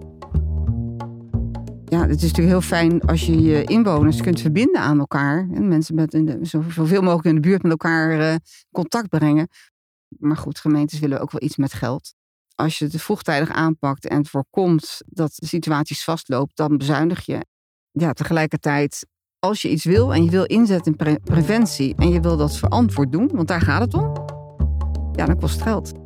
ja, 1.92 2.00
het 2.00 2.16
is 2.16 2.22
natuurlijk 2.22 2.48
heel 2.48 2.60
fijn 2.60 3.00
als 3.02 3.26
je 3.26 3.42
je 3.42 3.64
inwoners 3.64 4.20
kunt 4.20 4.40
verbinden 4.40 4.80
aan 4.80 4.98
elkaar. 4.98 5.48
En 5.52 5.68
mensen 5.68 5.94
met 5.94 6.14
in 6.14 6.24
de, 6.24 6.38
zoveel 6.68 7.02
mogelijk 7.02 7.26
in 7.26 7.34
de 7.34 7.40
buurt 7.40 7.62
met 7.62 7.70
elkaar 7.70 8.20
uh, 8.20 8.34
contact 8.70 9.08
brengen. 9.08 9.48
Maar 10.08 10.36
goed, 10.36 10.58
gemeentes 10.58 10.98
willen 10.98 11.20
ook 11.20 11.30
wel 11.30 11.42
iets 11.42 11.56
met 11.56 11.72
geld. 11.72 12.14
Als 12.54 12.78
je 12.78 12.84
het 12.84 13.02
vroegtijdig 13.02 13.50
aanpakt 13.50 14.06
en 14.06 14.26
voorkomt 14.26 15.00
dat 15.06 15.32
de 15.34 15.46
situaties 15.46 16.04
vastlopen, 16.04 16.54
dan 16.54 16.78
bezuinig 16.78 17.26
je. 17.26 17.46
Ja, 17.90 18.12
tegelijkertijd, 18.12 19.06
als 19.38 19.62
je 19.62 19.70
iets 19.70 19.84
wil 19.84 20.14
en 20.14 20.24
je 20.24 20.30
wil 20.30 20.44
inzetten 20.44 20.94
in 20.96 21.20
preventie 21.24 21.94
en 21.96 22.08
je 22.08 22.20
wil 22.20 22.36
dat 22.36 22.56
verantwoord 22.56 23.12
doen, 23.12 23.30
want 23.32 23.48
daar 23.48 23.60
gaat 23.60 23.80
het 23.80 23.94
om, 23.94 24.12
ja, 25.16 25.26
dan 25.26 25.38
kost 25.38 25.54
het 25.54 25.62
geld. 25.62 26.01